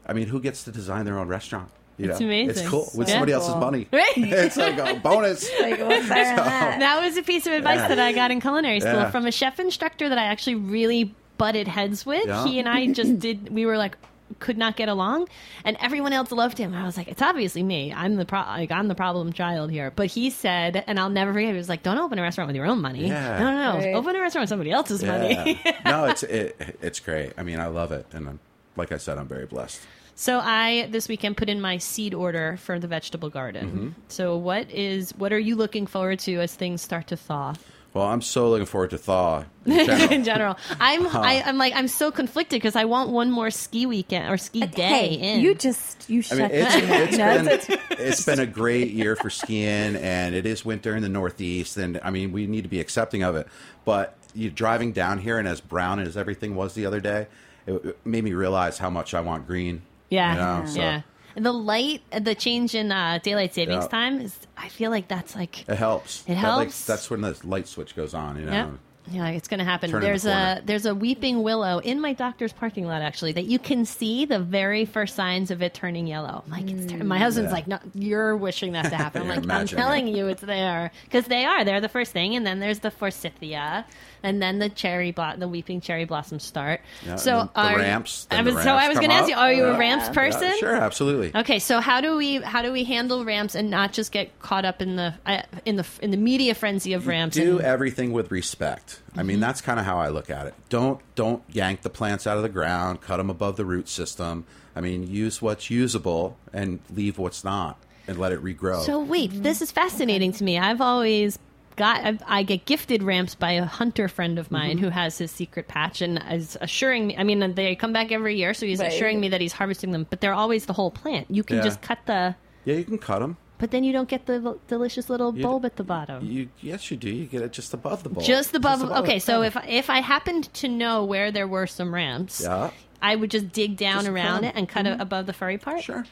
I 0.06 0.14
mean, 0.14 0.28
who 0.28 0.40
gets 0.42 0.64
to 0.66 0.72
design 0.72 1.06
their 1.06 1.18
own 1.20 1.28
restaurant? 1.28 1.70
You 1.98 2.10
It's 2.10 2.20
know? 2.20 2.26
amazing. 2.26 2.50
It's 2.64 2.70
cool 2.70 2.90
with 2.96 3.08
Yeah. 3.08 3.14
somebody 3.16 3.34
else's 3.34 3.56
money. 3.56 3.88
Right. 3.92 4.12
it's 4.18 4.58
like 4.58 4.78
a 4.78 5.00
bonus. 5.04 5.50
Like, 5.60 5.80
what's 5.80 6.08
better 6.10 6.36
that? 6.36 6.80
that 6.80 7.02
was 7.04 7.18
a 7.18 7.24
piece 7.24 7.46
of 7.46 7.54
advice 7.54 7.78
Yeah. 7.80 7.88
that 7.90 8.00
I 8.00 8.12
got 8.14 8.32
in 8.32 8.42
culinary 8.42 8.80
school 8.80 8.94
Yeah. 8.94 9.12
from 9.12 9.26
a 9.26 9.32
chef 9.32 9.60
instructor 9.60 10.10
that 10.10 10.18
I 10.18 10.24
actually 10.26 10.56
really 10.56 11.14
butted 11.38 11.68
heads 11.68 12.06
with. 12.06 12.26
Yeah. 12.26 12.46
He 12.46 12.60
and 12.60 12.68
I 12.68 12.88
just 12.88 13.20
did. 13.20 13.54
We 13.54 13.66
were 13.66 13.78
like 13.78 13.98
could 14.40 14.58
not 14.58 14.78
get 14.78 14.88
along, 14.88 15.28
and 15.66 15.76
everyone 15.82 16.14
else 16.14 16.32
loved 16.32 16.58
him. 16.58 16.74
I 16.74 16.86
was 16.86 16.96
like, 16.96 17.10
it's 17.10 17.22
obviously 17.22 17.64
me. 17.64 17.92
I'm 17.94 18.16
the 18.16 18.26
pro- 18.26 18.40
like 18.40 18.72
I'm 18.72 18.88
the 18.88 18.96
problem 18.96 19.34
child 19.34 19.70
here. 19.70 19.92
But 19.94 20.08
he 20.08 20.30
said, 20.30 20.84
and 20.88 20.98
I'll 21.00 21.10
never 21.10 21.34
forget. 21.34 21.52
He 21.52 21.58
was 21.58 21.68
like, 21.68 21.84
don't 21.84 21.98
open 21.98 22.18
a 22.18 22.22
restaurant 22.22 22.48
with 22.48 22.56
your 22.56 22.66
own 22.66 22.82
money. 22.82 23.08
Yeah. 23.08 23.38
No, 23.38 23.52
no, 23.52 23.74
no. 23.74 23.78
Right. 23.86 23.94
Open 23.96 24.16
a 24.16 24.22
restaurant 24.22 24.44
with 24.44 24.50
somebody 24.50 24.72
else's 24.72 25.04
money. 25.04 25.62
No, 25.86 26.06
it's 26.06 26.24
it, 26.24 26.78
it's 26.82 27.00
great. 27.02 27.34
I 27.38 27.44
mean, 27.44 27.60
I 27.60 27.68
love 27.68 27.92
it, 27.92 28.06
and 28.14 28.30
I'm, 28.30 28.40
like 28.76 28.92
I 28.92 28.98
said, 28.98 29.18
I'm 29.18 29.28
very 29.28 29.46
blessed. 29.46 29.82
So 30.16 30.40
I 30.40 30.88
this 30.92 31.08
weekend 31.08 31.38
put 31.38 31.50
in 31.50 31.62
my 31.62 31.78
seed 31.78 32.14
order 32.14 32.58
for 32.58 32.78
the 32.80 32.88
vegetable 32.88 33.30
garden. 33.30 33.66
Mm-hmm. 33.68 33.90
So 34.10 34.38
what 34.38 34.70
is 34.72 35.12
what 35.18 35.34
are 35.34 35.40
you 35.40 35.56
looking 35.56 35.88
forward 35.88 36.20
to 36.20 36.36
as 36.42 36.54
things 36.54 36.82
start 36.82 37.08
to 37.08 37.18
thaw? 37.18 37.56
Well, 37.94 38.06
I'm 38.06 38.22
so 38.22 38.50
looking 38.50 38.68
forward 38.68 38.92
to 38.92 38.98
thaw. 38.98 39.44
In 39.66 39.86
general. 39.86 40.12
in 40.14 40.24
general, 40.24 40.58
I'm 40.80 41.08
I, 41.08 41.44
I'm 41.46 41.58
like 41.58 41.74
I'm 41.76 41.88
so 41.90 42.10
conflicted 42.12 42.62
because 42.62 42.76
I 42.78 42.86
want 42.86 43.10
one 43.10 43.32
more 43.32 43.50
ski 43.52 43.86
weekend 43.86 44.32
or 44.32 44.38
ski 44.38 44.62
day 44.66 44.82
Hey, 44.82 45.14
in. 45.16 45.42
you 45.42 45.56
just 45.56 46.10
you 46.10 46.20
I 46.20 46.22
shut 46.22 46.38
mean, 46.38 46.50
it's, 46.52 46.76
your 46.78 46.88
mouth. 46.88 47.02
it's 47.10 47.18
No, 47.18 47.38
been 47.38 47.48
it's- 47.48 47.78
it's 48.00 48.26
been 48.26 48.40
a 48.40 48.46
great 48.46 48.92
year 48.92 49.16
for 49.18 49.30
skiing, 49.30 49.96
and 49.98 50.36
it 50.36 50.46
is 50.46 50.64
winter 50.64 50.96
in 50.96 51.02
the 51.04 51.10
Northeast, 51.10 51.76
and 51.78 52.00
I 52.04 52.12
mean 52.12 52.32
we 52.32 52.48
need 52.48 52.62
to 52.64 52.70
be 52.70 52.80
accepting 52.80 53.24
of 53.24 53.36
it. 53.36 53.48
But 53.86 54.16
you 54.34 54.50
driving 54.50 54.92
down 54.94 55.18
here, 55.20 55.38
and 55.38 55.48
as 55.48 55.60
brown 55.62 56.00
as 56.00 56.16
everything 56.16 56.56
was 56.56 56.76
the 56.76 56.86
other 56.86 57.02
day, 57.02 57.28
it, 57.68 57.74
it 57.86 57.98
made 58.06 58.24
me 58.24 58.34
realize 58.34 58.78
how 58.78 58.90
much 58.90 59.14
I 59.14 59.22
want 59.22 59.48
green. 59.48 59.82
yeah, 60.10 60.34
you 60.34 60.64
know, 60.64 60.70
so 60.70 60.80
yeah. 60.80 61.02
And 61.36 61.46
the 61.46 61.54
light, 61.54 62.02
the 62.12 62.36
change 62.36 62.76
in 62.76 62.92
uh, 62.92 63.20
daylight 63.24 63.54
savings 63.54 63.86
Yeah. 63.86 63.90
time 63.90 64.20
is. 64.20 64.38
I 64.58 64.68
feel 64.68 64.92
like 64.92 65.08
that's 65.08 65.34
like 65.36 65.68
It 65.70 65.76
helps. 65.76 66.24
It 66.28 66.36
That, 66.36 66.56
like, 66.56 66.68
helps. 66.68 66.86
that's 66.86 67.10
when 67.10 67.22
the 67.22 67.38
light 67.44 67.68
switch 67.70 67.96
goes 67.96 68.14
on. 68.14 68.38
You 68.38 68.46
know. 68.46 68.52
Yeah. 68.52 68.70
Yeah, 69.12 69.28
it's 69.30 69.48
going 69.48 69.60
to 69.60 69.64
happen. 69.66 69.90
Turn 69.92 69.98
in 69.98 70.02
the 70.02 70.08
there's 70.08 70.26
a 70.26 70.62
there's 70.66 70.86
a 70.86 70.96
weeping 70.96 71.44
willow 71.44 71.80
in 71.80 72.00
my 72.00 72.14
doctor's 72.14 72.54
parking 72.54 72.86
lot 72.86 73.02
actually 73.02 73.34
that 73.34 73.46
you 73.46 73.60
can 73.60 73.86
see 73.86 74.26
the 74.26 74.40
very 74.40 74.86
first 74.86 75.16
signs 75.16 75.52
of 75.52 75.62
it 75.62 75.74
turning 75.74 76.08
yellow. 76.08 76.44
I'm 76.46 76.52
like, 76.52 76.70
it's 76.70 76.92
turn- 76.92 77.06
my 77.08 77.18
husband's 77.20 77.50
Yeah. 77.50 77.56
like, 77.56 77.68
no, 77.68 77.80
you're 77.94 78.36
wishing 78.38 78.72
that 78.74 78.90
to 78.90 78.96
happen. 78.96 79.24
I'm 79.24 79.28
like, 79.44 79.50
I'm 79.50 79.68
telling 79.68 80.08
it. 80.08 80.16
you, 80.16 80.28
it's 80.28 80.42
there 80.42 80.92
because 81.06 81.26
they 81.26 81.46
are. 81.46 81.64
They're 81.66 81.82
the 81.82 81.90
first 81.90 82.12
thing, 82.14 82.36
and 82.36 82.46
then 82.46 82.60
there's 82.60 82.80
the 82.80 82.92
forsythia, 82.92 83.86
and 84.24 84.42
then 84.42 84.60
the 84.60 84.70
cherry 84.70 85.12
blo- 85.12 85.36
the 85.38 85.48
weeping 85.48 85.82
cherry 85.82 86.06
blossoms 86.06 86.44
start. 86.44 86.82
Yeah, 87.06 87.16
so 87.18 87.50
the- 87.56 87.62
the 87.72 87.76
ramps, 87.78 88.28
I 88.32 88.42
was 88.42 88.56
the 88.56 88.64
so 88.64 88.72
I 88.74 88.88
was 88.88 88.98
going 88.98 89.10
to 89.10 89.16
ask 89.16 89.30
you, 89.30 89.36
are 89.36 89.52
you 89.52 89.66
a 89.66 89.72
Yeah. 89.74 89.78
ramps 89.78 90.06
Yeah, 90.08 90.14
person? 90.14 90.58
sure, 90.60 90.76
absolutely. 90.76 91.32
Okay, 91.36 91.60
so 91.60 91.80
how 91.82 92.02
do 92.02 92.16
we 92.18 92.38
how 92.38 92.62
do 92.62 92.72
we 92.72 92.84
handle 92.84 93.26
ramps 93.26 93.56
and 93.56 93.70
not 93.70 93.94
just 93.94 94.12
get 94.12 94.40
caught 94.40 94.66
up 94.66 94.82
in 94.82 94.96
the 94.96 95.14
uh, 95.26 95.42
in 95.66 95.76
the 95.76 95.86
in 96.02 96.12
the 96.12 96.18
media 96.18 96.56
frenzy 96.56 96.94
of 96.94 97.08
ramps? 97.08 97.36
do 97.36 97.58
and, 97.58 97.66
everything 97.66 98.12
with 98.14 98.32
respect. 98.32 99.01
I 99.16 99.24
mean, 99.24 99.40
that's 99.40 99.60
kind 99.62 99.80
of 99.80 99.86
how 99.86 99.98
I 99.98 100.08
look 100.10 100.30
at 100.30 100.48
it. 100.48 100.54
Don't 100.70 101.00
don't 101.16 101.44
yank 101.52 101.82
the 101.82 101.90
plants 101.90 102.26
out 102.28 102.38
of 102.38 102.44
the 102.44 102.50
ground, 102.50 103.02
cut 103.02 103.18
them 103.18 103.30
above 103.30 103.58
the 103.58 103.66
root 103.66 103.90
system. 103.90 104.46
I 104.76 104.82
mean, 104.82 105.06
use 105.06 105.42
what's 105.42 105.70
usable 105.70 106.38
and 106.54 106.80
leave 106.94 107.18
what's 107.18 107.44
not, 107.44 107.78
and 108.08 108.18
let 108.18 108.32
it 108.32 108.42
regrow. 108.44 108.86
So 108.86 109.00
wait, 109.00 109.32
this 109.44 109.62
is 109.62 109.70
fascinating 109.72 110.32
to 110.34 110.44
me. 110.44 110.58
I've 110.58 110.80
always 110.82 111.38
got 111.76 112.02
I've, 112.06 112.22
I 112.28 112.44
get 112.44 112.66
gifted 112.66 113.02
ramps 113.04 113.34
by 113.36 113.52
a 113.54 113.66
hunter 113.66 114.08
friend 114.08 114.38
of 114.40 114.50
mine 114.52 114.76
Mm-hmm. 114.78 114.84
who 114.86 114.90
has 114.92 115.18
his 115.18 115.32
secret 115.32 115.68
patch 115.68 116.02
and 116.02 116.22
is 116.32 116.58
assuring 116.62 117.08
me. 117.08 117.18
I 117.18 117.24
mean, 117.24 117.54
they 117.56 117.76
come 117.76 117.92
back 117.94 118.12
every 118.14 118.38
year, 118.38 118.54
so 118.54 118.66
he's 118.66 118.80
Right. 118.80 118.92
assuring 118.94 119.20
me 119.20 119.30
that 119.30 119.42
he's 119.42 119.54
harvesting 119.54 119.92
them. 119.92 120.06
But 120.10 120.22
they're 120.22 120.34
always 120.34 120.66
the 120.68 120.74
whole 120.74 120.92
plant. 120.92 121.28
You 121.30 121.44
can 121.44 121.58
Yeah. 121.58 121.64
just 121.64 121.82
cut 121.82 122.00
the, 122.06 122.36
yeah, 122.66 122.76
you 122.76 122.84
can 122.86 122.98
cut 122.98 123.20
them. 123.20 123.38
But 123.62 123.70
then 123.70 123.84
you 123.84 123.94
don't 123.94 124.10
get 124.10 124.26
the 124.26 124.42
l- 124.44 124.60
delicious 124.68 125.08
little 125.08 125.34
You- 125.38 125.44
bulb 125.44 125.66
at 125.66 125.76
the 125.76 125.84
bottom. 125.84 126.26
You 126.26 126.50
yes, 126.62 126.90
you 126.90 126.98
do. 126.98 127.10
You 127.10 127.26
get 127.26 127.44
it 127.44 127.54
just 127.54 127.74
above 127.74 128.02
the 128.02 128.10
bulb. 128.10 128.26
just 128.26 128.56
above. 128.56 128.82
above 128.82 129.04
okay, 129.04 129.18
it. 129.18 129.24
so 129.24 129.44
if 129.44 129.56
if 129.68 129.90
I 129.90 130.02
happened 130.02 130.52
to 130.56 130.68
know 130.68 131.06
where 131.06 131.32
there 131.32 131.48
were 131.48 131.68
some 131.68 131.94
ramps, 131.94 132.42
yeah, 132.42 132.72
I 133.02 133.16
would 133.16 133.30
just 133.30 133.52
dig 133.52 133.78
down 133.78 134.00
Just 134.00 134.08
cut 134.08 134.14
around 134.16 134.38
'em. 134.40 134.44
it 134.46 134.56
and 134.56 134.68
cut 134.68 134.88
it 134.88 134.94
mm-hmm. 134.94 135.02
above 135.02 135.28
the 135.28 135.34
furry 135.34 135.60
part. 135.60 135.84
sure. 135.84 136.06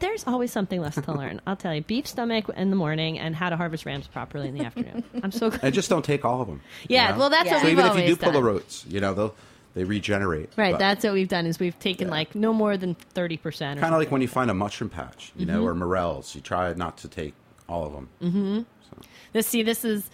There's 0.00 0.26
always 0.26 0.50
something 0.52 0.80
less 0.80 0.94
to 0.94 1.12
learn. 1.12 1.42
I'll 1.46 1.56
tell 1.56 1.74
you, 1.74 1.82
beef 1.82 2.06
stomach 2.06 2.48
in 2.56 2.70
the 2.70 2.76
morning 2.76 3.18
and 3.18 3.36
how 3.36 3.50
to 3.50 3.58
harvest 3.58 3.84
ramps 3.84 4.06
properly 4.06 4.48
in 4.48 4.54
the 4.56 4.64
afternoon. 4.64 5.04
I'm 5.22 5.30
so 5.32 5.52
And 5.60 5.74
just 5.74 5.90
don't 5.90 6.04
take 6.04 6.24
all 6.24 6.40
of 6.40 6.48
them. 6.48 6.62
Yeah, 6.88 7.14
well, 7.18 7.28
that's 7.28 7.50
what 7.50 7.60
so 7.60 7.66
we've 7.66 7.78
even 7.78 7.84
if 7.84 7.98
you 7.98 8.06
do 8.06 8.16
pull 8.16 8.32
the 8.32 8.42
roots, 8.42 8.86
you 8.88 9.00
know 9.00 9.12
they'll 9.12 9.34
they 9.76 9.84
regenerate. 9.84 10.48
Right, 10.56 10.76
that's 10.78 11.04
what 11.04 11.12
we've 11.12 11.28
done 11.28 11.44
is 11.46 11.60
we've 11.60 11.78
taken 11.78 12.08
like 12.08 12.34
no 12.34 12.52
more 12.52 12.76
than 12.78 12.94
thirty 12.94 13.36
percent. 13.36 13.78
kind 13.78 13.94
of 13.94 14.00
like 14.00 14.10
when 14.10 14.22
you 14.22 14.28
find 14.28 14.50
a 14.50 14.54
mushroom 14.54 14.88
patch, 14.90 15.32
you 15.36 15.44
know, 15.46 15.62
or 15.64 15.70
Mm-hmm. 15.70 15.80
morels. 15.80 16.34
You 16.34 16.40
try 16.40 16.72
not 16.72 16.96
to 16.98 17.08
take 17.08 17.34
all 17.68 17.84
of 17.86 17.92
them. 17.92 18.08
Mm-hmm. 18.22 18.58
So. 18.90 18.96
This. 19.32 19.46
See, 19.46 19.62
this 19.62 19.84
is. 19.84 20.10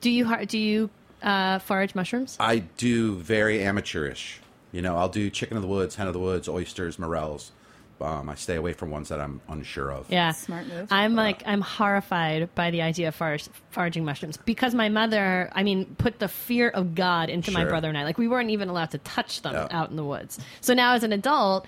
Do 0.00 0.10
you 0.10 0.24
har- 0.26 0.44
do 0.44 0.58
you 0.58 0.90
uh, 1.22 1.60
forage 1.60 1.94
mushrooms? 1.94 2.36
I 2.40 2.58
do 2.76 3.14
very 3.16 3.62
amateurish. 3.62 4.40
You 4.72 4.82
know, 4.82 4.96
I'll 4.96 5.08
do 5.08 5.30
chicken 5.30 5.56
of 5.56 5.62
the 5.62 5.68
woods, 5.68 5.94
hen 5.94 6.06
of 6.08 6.12
the 6.12 6.18
woods, 6.20 6.48
oysters, 6.48 6.98
morels. 6.98 7.52
Um, 8.00 8.28
I 8.28 8.34
stay 8.34 8.56
away 8.56 8.72
from 8.72 8.90
ones 8.90 9.08
that 9.10 9.20
I'm 9.20 9.40
unsure 9.48 9.90
of. 9.92 10.06
Yeah, 10.10 10.32
Smart 10.32 10.66
move. 10.66 10.88
I'm 10.90 11.14
like 11.14 11.42
I'm 11.46 11.60
horrified 11.60 12.54
by 12.54 12.70
the 12.70 12.82
idea 12.82 13.08
of 13.08 13.14
forage, 13.14 13.48
foraging 13.70 14.04
mushrooms 14.04 14.36
because 14.38 14.74
my 14.74 14.88
mother, 14.88 15.50
I 15.54 15.62
mean, 15.62 15.84
put 15.98 16.18
the 16.18 16.28
fear 16.28 16.68
of 16.70 16.94
God 16.94 17.28
into 17.28 17.50
my 17.50 17.64
brother 17.64 17.88
and 17.88 17.98
I. 17.98 18.04
Like 18.04 18.18
we 18.18 18.28
weren't 18.28 18.50
even 18.50 18.68
allowed 18.68 18.92
to 18.92 18.98
touch 18.98 19.42
them 19.42 19.52
Yeah. 19.54 19.68
out 19.70 19.90
in 19.90 19.96
the 19.96 20.04
woods. 20.04 20.38
So 20.60 20.74
now 20.74 20.94
as 20.94 21.02
an 21.04 21.12
adult. 21.12 21.66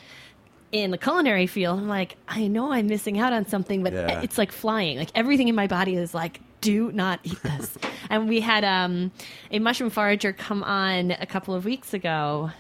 In 0.71 0.91
the 0.91 0.97
culinary 0.97 1.47
field, 1.47 1.79
I'm 1.81 1.87
like, 1.87 2.17
I 2.27 2.47
know 2.47 2.73
I'm 2.73 2.87
missing 2.87 3.19
out 3.19 3.35
on 3.35 3.47
something, 3.47 3.83
but 3.83 3.93
Yeah. 3.93 4.23
it's 4.23 4.39
like 4.39 4.51
flying. 4.51 4.97
Like 4.97 5.11
everything 5.15 5.49
in 5.49 5.55
my 5.55 5.67
body 5.67 5.97
is 5.97 6.15
like, 6.15 6.41
do 6.63 6.91
not 6.93 7.21
eat 7.25 7.43
this. 7.43 7.77
and 8.09 8.27
we 8.27 8.41
had 8.41 8.65
um, 8.65 9.13
a 9.51 9.59
mushroom 9.59 9.91
forager 9.91 10.33
come 10.33 10.63
on 10.63 11.11
a 11.11 11.27
couple 11.27 11.55
of 11.55 11.67
weeks 11.67 11.93
ago. 11.93 12.53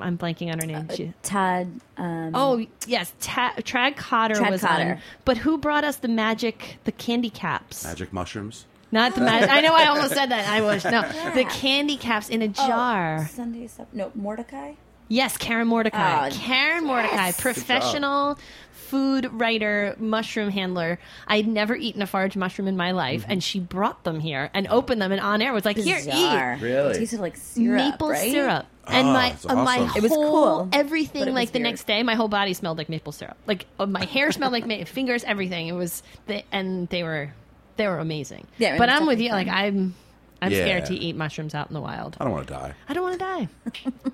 I'm 0.00 0.18
blanking 0.18 0.52
on 0.52 0.58
her 0.58 0.66
name. 0.66 0.88
She, 0.94 1.12
Todd. 1.22 1.68
Um, 1.96 2.32
Oh 2.34 2.66
yes, 2.86 3.12
Ta- 3.20 3.54
Tradd 3.58 3.96
Cotter 3.96 4.34
Tradd 4.34 4.50
was 4.50 4.60
Cotter. 4.60 4.92
on. 4.94 4.98
But 5.24 5.38
who 5.38 5.58
brought 5.58 5.84
us 5.84 5.96
the 5.96 6.08
magic, 6.08 6.78
the 6.84 6.92
candy 6.92 7.30
caps? 7.30 7.84
Magic 7.84 8.12
mushrooms. 8.12 8.66
Not 8.92 9.14
the 9.14 9.20
magic. 9.20 9.50
I 9.50 9.60
know 9.60 9.74
I 9.74 9.86
almost 9.86 10.14
said 10.14 10.30
that. 10.30 10.48
I 10.48 10.60
was 10.62 10.84
no 10.84 11.02
the 11.34 11.44
candy 11.44 11.96
caps 11.96 12.28
in 12.28 12.42
a 12.42 12.48
jar. 12.48 13.26
Sunday 13.30 13.66
stuff. 13.66 13.86
No, 13.92 14.10
Mordechai. 14.14 14.72
Yes, 15.08 15.36
Karen 15.36 15.66
Mordechai. 15.66 16.28
Oh, 16.28 16.30
Karen 16.32 16.84
Mordechai, 16.84 17.32
professional 17.32 18.38
food 18.72 19.28
writer, 19.32 19.94
mushroom 19.98 20.50
handler. 20.50 20.98
I'd 21.26 21.46
never 21.46 21.74
eaten 21.76 22.00
a 22.02 22.06
forage 22.06 22.36
mushroom 22.36 22.68
in 22.68 22.76
my 22.76 22.90
life, 22.92 23.24
and 23.28 23.42
she 23.42 23.58
brought 23.60 24.04
them 24.04 24.20
here 24.20 24.50
and 24.54 24.66
opened 24.68 25.00
them, 25.02 25.10
and 25.12 25.20
on 25.20 25.42
air 25.42 25.52
was 25.52 25.64
like, 25.64 25.76
"Here, 25.76 25.96
Bizarre. 25.96 26.54
eat." 26.54 26.62
Really? 26.62 26.90
It 26.94 26.98
tasted 26.98 27.20
like 27.20 27.36
syrup. 27.36 27.76
maple 27.92 28.10
right? 28.10 28.30
syrup. 28.30 28.66
And 28.86 29.08
Oh, 29.08 29.12
my 29.12 29.30
it's 29.32 29.46
uh, 29.46 29.54
my 29.54 29.78
awesome. 29.80 29.96
It 29.96 30.02
was 30.02 30.12
whole 30.12 30.30
cool, 30.56 30.64
but 30.66 30.78
everything 30.78 31.22
it 31.22 31.26
was 31.26 31.34
like 31.34 31.52
the 31.52 31.58
weird. 31.58 31.70
next 31.70 31.86
day 31.86 32.02
my 32.02 32.14
whole 32.14 32.28
body 32.28 32.54
smelled 32.54 32.78
like 32.78 32.88
maple 32.88 33.12
syrup. 33.12 33.36
Like 33.46 33.66
uh, 33.78 33.86
my 33.86 34.04
hair 34.04 34.32
smelled 34.32 34.52
like 34.52 34.66
ma- 34.66 34.84
fingers 34.86 35.22
everything. 35.24 35.68
It 35.68 35.72
was 35.72 36.02
the, 36.26 36.42
and 36.50 36.88
they 36.88 37.02
were 37.02 37.30
they 37.76 37.86
were 37.86 37.98
amazing. 37.98 38.46
Yeah, 38.58 38.74
I 38.74 38.78
but 38.78 38.88
it's 38.88 39.00
I'm 39.00 39.06
with 39.06 39.20
you 39.20 39.28
definitely 39.28 39.52
like 39.52 39.64
I'm 39.64 39.94
I'm 40.42 40.50
Yeah. 40.52 40.62
scared 40.64 40.86
to 40.86 40.94
eat 40.94 41.14
mushrooms 41.16 41.54
out 41.54 41.68
in 41.68 41.74
the 41.74 41.80
wild. 41.82 42.16
I 42.18 42.24
don't 42.24 42.32
want 42.32 42.48
to 42.48 42.54
die. 42.54 42.74
I 42.88 42.94
don't 42.94 43.02
want 43.02 43.18
to 43.18 43.24
die. 43.24 43.48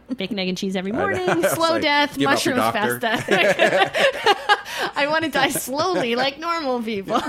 Bacon, 0.17 0.39
egg, 0.41 0.49
and 0.49 0.59
cheese 0.59 0.75
every 0.75 0.91
morning. 0.93 1.25
Was 1.25 1.53
Slow 1.53 1.71
like, 1.75 1.83
death. 1.83 2.19
give 2.19 2.29
up 2.29 2.45
your 2.45 2.57
Mushrooms 2.57 2.99
doctor. 2.99 3.01
fast 3.01 3.29
death. 3.29 4.93
I 4.97 5.07
want 5.09 5.25
to 5.25 5.31
die 5.31 5.51
slowly, 5.51 6.17
like 6.17 6.39
normal 6.41 6.83
people. 6.83 7.21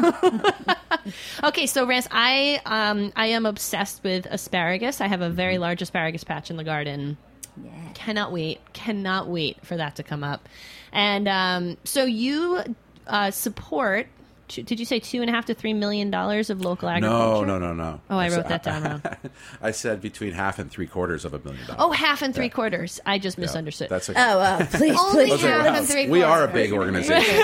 okay, 1.43 1.65
so 1.67 1.85
Rance, 1.85 2.07
I 2.11 2.59
um 2.65 3.11
I 3.15 3.27
am 3.27 3.45
obsessed 3.45 4.03
with 4.03 4.25
asparagus. 4.25 4.99
I 5.01 5.07
have 5.07 5.21
a 5.21 5.29
very 5.29 5.57
large 5.57 5.81
asparagus 5.81 6.23
patch 6.23 6.49
in 6.49 6.57
the 6.57 6.63
garden. 6.63 7.17
Yeah. 7.63 7.71
Cannot 7.93 8.31
wait. 8.31 8.59
Cannot 8.73 9.27
wait 9.27 9.65
for 9.65 9.75
that 9.77 9.95
to 9.97 10.03
come 10.03 10.23
up. 10.23 10.47
And 10.91 11.27
um, 11.27 11.77
so 11.83 12.05
you 12.05 12.63
uh, 13.07 13.31
support. 13.31 14.07
Did 14.49 14.79
you 14.79 14.85
say 14.85 15.01
two 15.01 15.19
and 15.19 15.29
a 15.29 15.33
half 15.33 15.47
to 15.47 15.53
three 15.53 15.73
million 15.73 16.09
dollars 16.09 16.49
of 16.49 16.61
local 16.61 16.87
agriculture? 16.87 17.45
no, 17.45 17.59
no, 17.59 17.73
no. 17.73 17.73
No. 17.73 17.99
Oh, 18.09 18.17
I 18.17 18.29
said- 18.29 18.37
wrote 18.37 18.47
that 18.47 18.63
down 18.63 18.83
wrong. 18.83 19.01
I 19.61 19.71
said 19.71 19.99
between 20.01 20.31
half 20.31 20.57
and 20.57 20.71
three 20.71 20.87
quarters 20.87 21.25
of 21.25 21.33
a 21.33 21.39
million 21.39 21.65
dollars. 21.67 21.81
Oh, 21.83 21.91
half 21.91 22.21
and 22.21 22.33
three 22.33 22.45
Yeah. 22.45 22.49
quarters. 22.51 23.01
I 23.05 23.19
just 23.19 23.37
Yeah. 23.37 23.41
misunderstood. 23.41 23.89
That's 23.89 24.09
okay. 24.09 24.17
Oh, 24.21 24.39
uh, 24.39 24.65
please, 24.71 24.97
Only 24.97 25.25
please. 25.27 25.41
half 25.41 25.77
and 25.77 25.85
three 25.85 26.07
we 26.09 26.23
are 26.23 26.45
a 26.45 26.47
big 26.47 26.71
organization. 26.71 27.43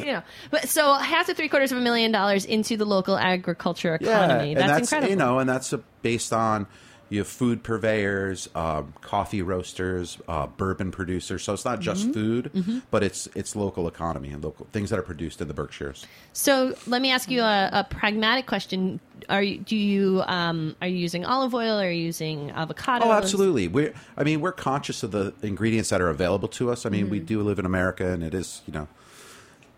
you 0.00 0.06
know, 0.06 0.22
but 0.50 0.68
so 0.68 0.94
half 0.94 1.26
to 1.26 1.34
three 1.34 1.48
quarters 1.48 1.70
of 1.70 1.78
a 1.78 1.80
million 1.80 2.10
dollars 2.10 2.44
into 2.44 2.76
the 2.76 2.84
local 2.84 3.16
agriculture 3.16 3.94
economy. 3.94 4.52
and 4.52 4.60
that's, 4.60 4.70
that's 4.72 4.92
incredible. 4.92 5.10
You 5.10 5.16
know, 5.16 5.38
and 5.38 5.48
that's 5.48 5.72
uh 5.72 5.78
based 6.02 6.32
on 6.32 6.66
you 7.10 7.18
have 7.18 7.28
food 7.28 7.62
purveyors, 7.62 8.48
um, 8.54 8.94
coffee 9.02 9.42
roasters, 9.42 10.18
uh, 10.26 10.46
bourbon 10.46 10.90
producers. 10.90 11.42
So 11.44 11.52
it's 11.52 11.64
not 11.64 11.80
just 11.80 12.04
Mm-hmm. 12.10 12.12
food, 12.12 12.82
but 12.90 13.02
it's 13.04 13.28
it's 13.34 13.54
local 13.54 13.86
economy 13.86 14.30
and 14.30 14.42
local 14.42 14.66
things 14.72 14.90
that 14.90 14.98
are 14.98 15.02
produced 15.02 15.40
in 15.40 15.48
the 15.48 15.54
Berkshires. 15.54 16.06
So 16.32 16.74
let 16.86 17.02
me 17.02 17.10
ask 17.10 17.30
you 17.30 17.42
a, 17.42 17.68
a 17.72 17.84
pragmatic 17.88 18.46
question: 18.46 19.00
Are 19.28 19.42
you 19.42 19.58
do 19.58 19.76
you 19.76 20.22
um, 20.26 20.74
are 20.80 20.88
you 20.88 20.96
using 20.96 21.24
olive 21.24 21.54
oil? 21.54 21.78
Are 21.78 21.90
you 21.90 22.04
using 22.04 22.50
avocado? 22.52 23.04
Oh, 23.06 23.12
absolutely. 23.12 23.68
We're 23.68 23.94
I 24.16 24.24
mean, 24.24 24.40
we're 24.40 24.52
conscious 24.52 25.02
of 25.02 25.10
the 25.10 25.34
ingredients 25.42 25.90
that 25.90 26.00
are 26.00 26.08
available 26.08 26.48
to 26.48 26.70
us. 26.70 26.86
I 26.86 26.88
mean, 26.88 27.02
Mm-hmm. 27.04 27.10
we 27.10 27.20
do 27.20 27.42
live 27.42 27.58
in 27.58 27.66
America, 27.66 28.08
and 28.08 28.22
it 28.24 28.34
is 28.34 28.62
you 28.66 28.72
know 28.72 28.88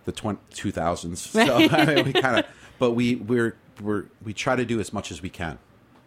the 0.05 0.13
two 0.13 0.71
thousands. 0.71 1.21
So 1.33 1.57
I 1.71 1.85
mean, 1.87 2.05
we 2.05 2.13
kind 2.13 2.39
of, 2.39 2.47
but 2.79 2.93
we 2.93 3.17
we're 3.17 3.57
we're 3.83 4.05
we 4.25 4.33
try 4.33 4.55
to 4.57 4.65
do 4.65 4.79
as 4.81 4.93
much 4.93 5.11
as 5.11 5.21
we 5.21 5.29
can. 5.29 5.59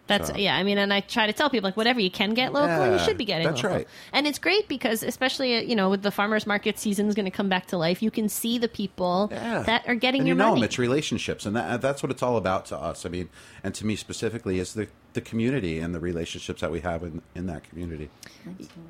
That's 0.10 0.28
So- 0.30 0.36
yeah. 0.36 0.58
I 0.58 0.64
mean, 0.64 0.78
and 0.78 0.92
I 0.94 1.00
try 1.00 1.26
to 1.28 1.32
tell 1.34 1.50
people 1.50 1.68
like 1.70 1.78
whatever 1.78 2.02
you 2.02 2.12
can 2.12 2.34
get 2.34 2.52
local, 2.52 2.92
you 2.92 3.00
should 3.00 3.18
be 3.18 3.24
getting 3.24 3.48
that's 3.48 3.64
local. 3.64 3.78
right. 3.78 3.88
And 4.12 4.28
it's 4.28 4.40
great 4.40 4.68
because 4.68 5.02
especially 5.04 5.64
you 5.70 5.76
know 5.76 5.90
with 5.90 6.02
the 6.02 6.12
farmers 6.12 6.46
market 6.46 6.78
season 6.78 7.08
is 7.08 7.16
going 7.16 7.26
to 7.26 7.32
come 7.32 7.48
back 7.48 7.68
to 7.68 7.78
life, 7.78 8.04
you 8.04 8.12
can 8.12 8.28
see 8.28 8.58
the 8.58 8.68
people 8.68 9.30
Yeah. 9.32 9.64
that 9.64 9.88
are 9.88 9.96
getting 9.96 10.22
and 10.22 10.28
your 10.28 10.36
you 10.36 10.40
know 10.40 10.50
money. 10.50 10.62
them, 10.62 10.66
it's 10.66 10.78
relationships, 10.78 11.46
and 11.46 11.56
that, 11.56 11.80
that's 11.82 12.04
what 12.04 12.12
it's 12.12 12.22
all 12.24 12.36
about 12.36 12.66
to 12.68 12.78
us. 12.78 13.06
I 13.06 13.10
mean, 13.10 13.30
and 13.64 13.74
to 13.76 13.86
me 13.86 13.96
specifically, 13.96 14.60
is 14.60 14.74
the 14.74 14.88
the 15.14 15.22
community 15.22 15.80
and 15.80 15.94
the 15.94 16.00
relationships 16.00 16.62
that 16.62 16.72
we 16.72 16.82
have 16.82 17.04
in 17.04 17.22
in 17.36 17.48
that 17.48 17.64
community. 17.64 18.10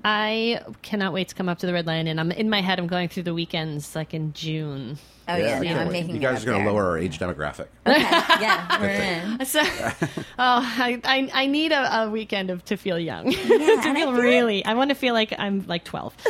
I 0.03 0.61
cannot 0.81 1.13
wait 1.13 1.29
to 1.29 1.35
come 1.35 1.49
up 1.49 1.59
to 1.59 1.65
the 1.65 1.73
Red 1.73 1.87
Lion 1.87 2.07
and 2.07 2.19
I'm 2.19 2.31
in 2.31 2.49
my 2.49 2.61
head. 2.61 2.79
I'm 2.79 2.87
going 2.87 3.09
through 3.09 3.23
the 3.23 3.33
weekends 3.33 3.95
like 3.95 4.13
in 4.13 4.33
June. 4.33 4.97
Oh 5.27 5.35
yeah, 5.35 5.61
yeah 5.61 5.75
no, 5.75 5.81
I'm 5.81 5.91
making. 5.91 6.15
you 6.15 6.21
guys 6.21 6.43
it 6.43 6.47
are 6.47 6.51
going 6.51 6.63
to 6.65 6.71
lower 6.71 6.85
our 6.85 6.97
age 6.97 7.19
demographic. 7.19 7.67
Okay, 7.85 8.01
yeah, 8.01 8.81
we're 8.81 8.89
in. 8.89 9.45
So, 9.45 9.61
oh, 9.61 10.15
I, 10.37 10.99
I, 11.03 11.29
I 11.33 11.45
need 11.45 11.71
a, 11.71 12.03
a 12.03 12.09
weekend 12.09 12.49
of 12.49 12.65
to 12.65 12.77
feel 12.77 12.97
young. 12.99 13.31
to 13.31 13.53
and 13.53 13.61
I 13.61 13.93
feel 13.93 14.11
feel 14.11 14.13
really, 14.13 14.65
I 14.65 14.73
want 14.73 14.89
to 14.89 14.95
feel 14.95 15.13
like 15.13 15.33
I'm 15.37 15.65
like 15.67 15.83
12. 15.83 16.15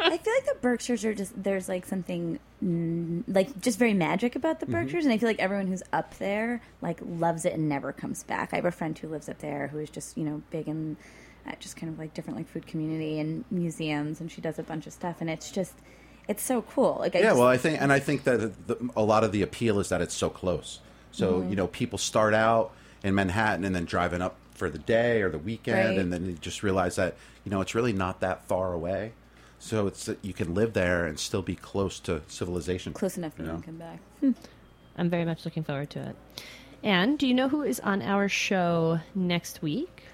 I 0.00 0.16
feel 0.18 0.32
like 0.34 0.44
the 0.46 0.56
Berkshires 0.60 1.04
are 1.04 1.14
just 1.14 1.40
there's 1.42 1.68
like 1.68 1.86
something 1.86 2.38
mm, 2.64 3.22
like 3.28 3.60
just 3.60 3.78
very 3.78 3.94
magic 3.94 4.36
about 4.36 4.60
Mm-hmm. 4.60 4.72
the 4.72 4.78
Berkshires, 4.78 5.04
and 5.04 5.12
I 5.12 5.18
feel 5.18 5.28
like 5.28 5.38
everyone 5.40 5.66
who's 5.66 5.82
up 5.92 6.16
there 6.18 6.60
like 6.82 6.98
loves 7.04 7.44
it 7.44 7.52
and 7.54 7.68
never 7.68 7.92
comes 7.92 8.22
back. 8.24 8.50
I 8.52 8.56
have 8.56 8.64
a 8.64 8.70
friend 8.70 8.96
who 8.98 9.08
lives 9.08 9.28
up 9.28 9.38
there 9.38 9.68
who 9.68 9.78
is 9.78 9.90
just 9.90 10.16
you 10.16 10.24
know 10.24 10.42
big 10.50 10.68
in 10.68 10.96
uh, 11.46 11.52
just 11.60 11.76
kind 11.76 11.92
of 11.92 11.98
like 11.98 12.14
different 12.14 12.36
like 12.36 12.48
food 12.48 12.66
community 12.66 13.18
and 13.20 13.44
museums, 13.50 14.20
and 14.20 14.30
she 14.30 14.40
does 14.40 14.58
a 14.58 14.62
bunch 14.62 14.86
of 14.86 14.92
stuff, 14.92 15.16
and 15.20 15.28
it's 15.30 15.50
just 15.50 15.74
it's 16.28 16.42
so 16.42 16.62
cool. 16.62 16.96
Like 17.00 17.14
I 17.14 17.20
yeah, 17.20 17.24
just, 17.26 17.38
well, 17.38 17.48
I 17.48 17.56
think, 17.56 17.80
and 17.80 17.92
I 17.92 17.98
think 18.00 18.24
that 18.24 18.66
the, 18.66 18.90
a 18.96 19.02
lot 19.02 19.22
of 19.24 19.30
the 19.32 19.42
appeal 19.42 19.78
is 19.80 19.88
that 19.90 20.00
it's 20.00 20.14
so 20.14 20.28
close. 20.30 20.80
So 21.12 21.34
Mm-hmm. 21.40 21.50
you 21.50 21.56
know, 21.56 21.66
people 21.68 21.98
start 21.98 22.34
out 22.34 22.72
in 23.04 23.14
Manhattan 23.14 23.64
and 23.64 23.74
then 23.74 23.84
driving 23.84 24.20
up 24.22 24.36
for 24.52 24.68
the 24.70 24.78
day 24.78 25.22
or 25.22 25.30
the 25.30 25.38
weekend, 25.38 25.90
Right. 25.90 25.98
and 25.98 26.12
then 26.12 26.26
you 26.26 26.32
just 26.32 26.62
realize 26.62 26.96
that 26.96 27.14
you 27.44 27.50
know 27.50 27.60
it's 27.60 27.74
really 27.74 27.92
not 27.92 28.20
that 28.20 28.46
far 28.48 28.72
away. 28.72 29.12
So 29.66 29.88
it's 29.88 30.04
that 30.04 30.18
you 30.24 30.32
can 30.32 30.54
live 30.54 30.74
there 30.74 31.06
and 31.06 31.18
still 31.18 31.42
be 31.42 31.56
close 31.56 31.98
to 32.00 32.22
civilization. 32.28 32.92
close 32.92 33.16
enough 33.16 33.34
for 33.34 33.42
you 33.42 33.48
them 33.48 33.56
know? 33.56 33.60
to 33.60 33.66
come 33.66 33.76
back. 33.78 34.00
I'm 34.96 35.10
very 35.10 35.24
much 35.24 35.44
looking 35.44 35.64
forward 35.64 35.90
to 35.90 36.00
it. 36.10 36.16
And 36.84 37.18
do 37.18 37.26
you 37.26 37.34
know 37.34 37.48
who 37.48 37.62
is 37.62 37.80
on 37.80 38.00
our 38.00 38.28
show 38.28 39.00
next 39.14 39.62
week? 39.62 40.04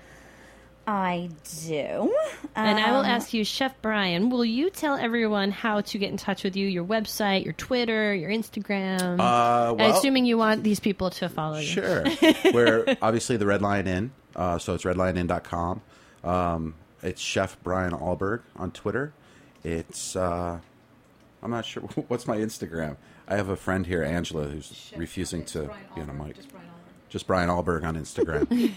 I 0.86 1.28
do, 1.66 2.12
And 2.56 2.80
I 2.80 2.90
will 2.90 3.00
Um, 3.00 3.04
ask 3.06 3.32
you, 3.32 3.44
Chef 3.44 3.72
Brian, 3.82 4.30
will 4.30 4.44
you 4.44 4.68
tell 4.68 4.96
everyone 4.96 5.52
how 5.52 5.80
to 5.82 5.98
get 5.98 6.10
in 6.10 6.16
touch 6.16 6.42
with 6.42 6.56
you, 6.56 6.66
your 6.66 6.84
website, 6.84 7.44
your 7.44 7.52
Twitter, 7.52 8.12
your 8.14 8.30
Instagram? 8.30 9.20
Uh, 9.20 9.74
well- 9.74 9.96
assuming 9.96 10.24
you 10.24 10.38
want 10.38 10.64
these 10.64 10.80
people 10.80 11.10
to 11.10 11.28
follow 11.28 11.58
you. 11.58 11.66
Sure. 11.66 12.04
We're 12.52 12.96
obviously 13.00 13.36
the 13.36 13.46
Red 13.46 13.62
Lion 13.62 13.86
Inn, 13.86 14.10
uh, 14.34 14.58
so 14.58 14.74
it's 14.74 14.82
redlioninn.com. 14.82 15.82
Um, 16.24 16.74
it's 17.02 17.20
Chef 17.20 17.56
Brian 17.62 17.92
Alberg 17.92 18.40
on 18.56 18.72
Twitter. 18.72 19.12
It's 19.64 20.16
uh, 20.16 20.58
I'm 21.42 21.50
not 21.50 21.64
sure 21.64 21.82
what's 22.08 22.26
my 22.26 22.36
Instagram. 22.36 22.96
I 23.28 23.36
have 23.36 23.48
a 23.48 23.56
friend 23.56 23.86
here, 23.86 24.02
Angela, 24.02 24.44
who's 24.44 24.92
refusing 24.96 25.44
to 25.46 25.70
be 25.94 26.00
on 26.00 26.10
a 26.10 26.14
mic. 26.14 26.36
Just 27.12 27.26
Brian 27.26 27.50
Alberg 27.50 27.84
on 27.84 27.94
Instagram. 27.94 28.72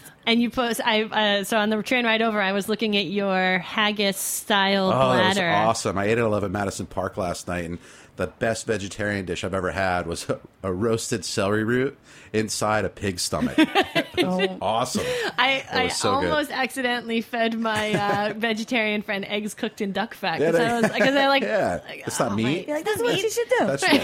And 0.26 0.40
you 0.40 0.48
post. 0.48 0.80
I 0.82 1.02
uh, 1.02 1.44
so 1.44 1.58
on 1.58 1.68
the 1.68 1.82
train 1.82 2.06
ride 2.06 2.22
over, 2.22 2.40
I 2.40 2.52
was 2.52 2.66
looking 2.70 2.96
at 2.96 3.04
your 3.04 3.58
haggis 3.58 4.16
style 4.16 4.90
platter. 4.90 5.40
Oh, 5.40 5.42
that 5.42 5.60
was 5.60 5.68
awesome! 5.68 5.98
I 5.98 6.06
ate 6.06 6.12
at 6.12 6.24
Eleven 6.24 6.50
Madison 6.50 6.86
Park 6.86 7.18
last 7.18 7.46
night, 7.46 7.66
and 7.66 7.78
the 8.16 8.28
best 8.28 8.66
vegetarian 8.66 9.26
dish 9.26 9.44
I've 9.44 9.52
ever 9.52 9.72
had 9.72 10.06
was 10.06 10.30
a, 10.30 10.40
a 10.62 10.72
roasted 10.72 11.26
celery 11.26 11.64
root 11.64 11.98
inside 12.32 12.86
a 12.86 12.88
pig 12.88 13.20
stomach. 13.20 13.58
It 14.16 14.26
was 14.28 14.48
awesome. 14.62 15.04
I, 15.36 15.64
I 15.70 15.84
was 15.84 15.96
so 15.96 16.20
good. 16.20 16.30
almost 16.30 16.52
accidentally 16.52 17.20
fed 17.20 17.58
my 17.58 17.92
uh, 17.92 18.32
vegetarian 18.36 19.02
friend 19.02 19.24
eggs 19.24 19.54
cooked 19.54 19.80
in 19.80 19.90
duck 19.90 20.14
fat 20.14 20.38
because 20.38 20.54
they- 20.54 20.64
I 20.64 20.80
was 20.80 20.90
because 20.92 21.16
I 21.16 21.26
like 21.26 21.42
Yeah, 21.42 21.80
like, 21.86 22.04
it's 22.06 22.20
not 22.20 22.30
oh, 22.32 22.36
meat. 22.36 22.68
You're 22.68 22.76
like, 22.76 22.84
this 22.84 22.96
is 22.96 23.02
what 23.02 23.20
you 23.20 23.28
should 23.28 23.48
do. 23.58 23.66
That's 23.66 23.82
right. 23.82 24.00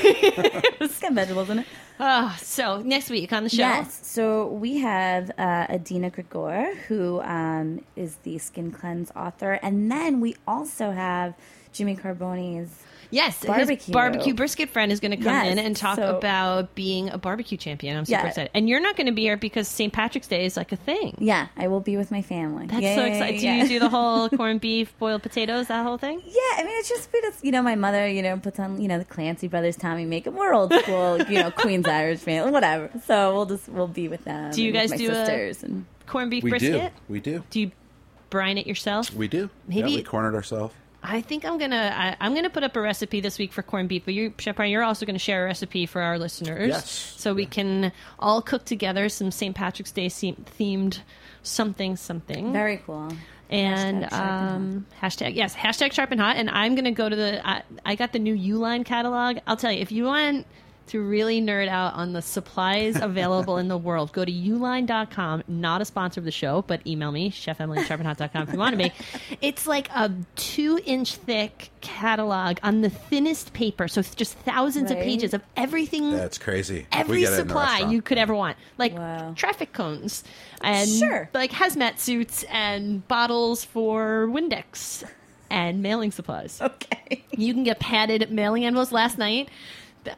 it's 0.80 0.98
got 0.98 1.12
vegetables 1.12 1.48
in 1.48 1.60
it. 1.60 1.66
Oh, 2.02 2.34
so 2.40 2.80
next 2.80 3.10
week 3.10 3.30
on 3.30 3.44
the 3.44 3.50
show. 3.50 3.58
Yes. 3.58 4.00
So 4.06 4.46
we 4.46 4.78
have 4.78 5.30
uh, 5.36 5.66
Adina 5.68 6.10
Grigore, 6.10 6.74
who 6.88 7.20
um, 7.20 7.84
is 7.94 8.16
the 8.22 8.38
Skin 8.38 8.72
Cleanse 8.72 9.12
author. 9.14 9.52
And 9.62 9.92
then 9.92 10.20
we 10.20 10.34
also 10.48 10.92
have 10.92 11.34
Jimmy 11.72 11.96
Carbone's. 11.96 12.82
Yes, 13.10 13.38
his 13.40 13.46
Barbecue. 13.46 13.92
barbecue 13.92 14.34
brisket 14.34 14.70
friend 14.70 14.92
is 14.92 15.00
going 15.00 15.10
to 15.10 15.16
come 15.16 15.26
Yes, 15.26 15.52
in 15.52 15.58
and 15.58 15.76
talk 15.76 15.96
so- 15.96 16.16
about 16.16 16.74
being 16.74 17.10
a 17.10 17.18
barbecue 17.18 17.58
champion. 17.58 17.96
I'm 17.96 18.04
super 18.04 18.20
Yeah. 18.20 18.26
excited. 18.28 18.50
And 18.54 18.68
you're 18.68 18.80
not 18.80 18.96
going 18.96 19.06
to 19.06 19.12
be 19.12 19.22
here 19.22 19.36
because 19.36 19.66
St. 19.68 19.92
Patrick's 19.92 20.28
Day 20.28 20.44
is 20.46 20.56
like 20.56 20.72
a 20.72 20.76
thing. 20.76 21.16
Yeah, 21.18 21.48
I 21.56 21.68
will 21.68 21.80
be 21.80 21.96
with 21.96 22.10
my 22.10 22.22
family. 22.22 22.66
That's 22.66 22.80
yeah, 22.82 22.94
so 22.94 23.00
yeah, 23.04 23.12
exciting. 23.12 23.40
yeah. 23.40 23.52
Do 23.56 23.62
you 23.62 23.68
do 23.68 23.78
the 23.80 23.88
whole 23.88 24.28
corned 24.36 24.60
beef, 24.60 24.92
boiled 24.98 25.22
potatoes, 25.22 25.66
that 25.68 25.82
whole 25.84 25.98
thing? 25.98 26.20
Yeah, 26.24 26.32
I 26.56 26.62
mean, 26.64 26.78
it's 26.78 26.88
just 26.88 27.10
been, 27.10 27.22
it's, 27.24 27.42
you 27.42 27.52
know, 27.52 27.62
my 27.62 27.74
mother, 27.74 28.06
you 28.08 28.22
know, 28.22 28.36
puts 28.38 28.58
on, 28.58 28.80
you 28.80 28.88
know, 28.88 28.98
the 28.98 29.04
Clancy 29.04 29.48
brothers, 29.48 29.76
Tommy 29.76 30.06
Makem. 30.06 30.34
We're 30.34 30.54
old 30.54 30.72
school, 30.72 31.20
you 31.22 31.42
know, 31.42 31.50
Queens 31.50 31.86
Irish 31.88 32.20
family, 32.20 32.50
whatever. 32.52 32.90
So 33.06 33.34
we'll 33.34 33.46
just, 33.46 33.68
we'll 33.68 33.88
be 33.88 34.08
with 34.08 34.24
them. 34.24 34.52
Do 34.52 34.62
you 34.62 34.72
guys 34.72 34.90
my 34.90 34.96
do 34.96 35.10
a- 35.10 35.52
and 35.64 35.84
Corned 36.06 36.30
beef 36.30 36.42
We 36.44 36.50
do. 36.50 36.58
brisket? 36.58 36.92
We 37.08 37.20
do. 37.20 37.42
Do 37.50 37.60
you 37.60 37.70
brine 38.30 38.58
it 38.58 38.66
yourself? 38.66 39.12
We 39.14 39.26
do. 39.28 39.50
Maybe- 39.68 39.90
yeah, 39.90 39.96
we 39.96 40.02
cornered 40.02 40.34
ourselves. 40.34 40.74
I 41.02 41.22
think 41.22 41.44
I'm 41.44 41.56
gonna 41.58 41.92
I, 41.96 42.16
I'm 42.20 42.34
gonna 42.34 42.50
put 42.50 42.62
up 42.62 42.76
a 42.76 42.80
recipe 42.80 43.20
this 43.20 43.38
week 43.38 43.52
for 43.52 43.62
corned 43.62 43.88
beef, 43.88 44.04
but 44.04 44.14
you, 44.14 44.34
Chef 44.38 44.56
Brian, 44.56 44.70
you're 44.70 44.82
also 44.82 45.06
gonna 45.06 45.18
share 45.18 45.42
a 45.44 45.46
recipe 45.46 45.86
for 45.86 46.02
our 46.02 46.18
listeners, 46.18 46.68
Yes. 46.68 46.90
so 47.16 47.32
we 47.34 47.46
can 47.46 47.92
all 48.18 48.42
cook 48.42 48.64
together 48.64 49.08
some 49.08 49.30
St. 49.30 49.54
Patrick's 49.54 49.92
Day 49.92 50.08
themed 50.08 50.98
something 51.42 51.96
something. 51.96 52.52
very 52.52 52.76
cool. 52.84 53.08
and 53.48 54.04
Hashtag 54.04 54.12
and 54.12 54.12
um, 54.12 54.86
hashtag 55.02 55.34
yes 55.34 55.54
hashtag 55.54 55.92
sharp 55.92 56.10
and 56.12 56.20
hot 56.20 56.36
and 56.36 56.48
i'm 56.50 56.74
gonna 56.76 56.92
go 56.92 57.08
to 57.08 57.16
the 57.16 57.44
I, 57.48 57.62
I 57.84 57.94
got 57.96 58.12
the 58.12 58.18
new 58.18 58.36
uline 58.36 58.84
catalog 58.84 59.38
i'll 59.46 59.56
tell 59.56 59.72
you 59.72 59.80
if 59.80 59.90
you 59.90 60.04
want 60.04 60.46
to 60.90 61.00
really 61.02 61.40
nerd 61.40 61.68
out 61.68 61.94
on 61.94 62.12
the 62.12 62.22
supplies 62.22 62.94
available 63.00 63.56
in 63.58 63.68
the 63.68 63.76
world 63.78 64.12
go 64.12 64.24
to 64.24 64.32
uline.com 64.32 65.42
not 65.48 65.80
a 65.80 65.84
sponsor 65.84 66.20
of 66.20 66.24
the 66.24 66.30
show 66.30 66.62
but 66.62 66.84
email 66.86 67.10
me 67.12 67.30
chefemily 67.30 67.78
at 67.78 67.86
sharpandhot.com 67.88 68.42
if 68.48 68.52
you 68.52 68.58
want 68.58 68.72
to 68.72 68.76
be 68.76 68.92
it's 69.40 69.66
like 69.66 69.88
a 69.90 70.10
two 70.36 70.78
inch 70.84 71.16
thick 71.16 71.70
catalog 71.80 72.58
on 72.62 72.80
the 72.82 72.90
thinnest 72.90 73.52
paper 73.52 73.88
so 73.88 74.00
it's 74.00 74.14
just 74.14 74.34
thousands 74.38 74.90
of 74.90 74.96
pages 74.98 75.32
of 75.34 75.42
everything 75.56 76.10
That's 76.12 76.38
crazy. 76.38 76.86
Every 76.92 77.20
get 77.20 77.32
it 77.32 77.40
in 77.40 77.46
the 77.48 77.52
supply 77.54 77.78
you 77.90 78.02
could 78.02 78.18
ever 78.18 78.34
want, 78.34 78.56
like 78.78 78.94
Wow. 78.96 79.32
traffic 79.36 79.72
cones 79.72 80.24
and 80.60 80.88
Sure. 80.88 81.28
like 81.34 81.52
hazmat 81.52 81.98
suits 81.98 82.44
and 82.50 83.06
bottles 83.08 83.64
for 83.64 84.26
Windex 84.30 85.04
and 85.50 85.82
mailing 85.82 86.10
supplies. 86.12 86.60
Okay. 87.10 87.24
You 87.32 87.52
can 87.54 87.64
get 87.64 87.80
padded 87.80 88.30
mailing 88.30 88.64
envelopes. 88.64 88.92
Last 88.92 89.18
night, 89.18 89.48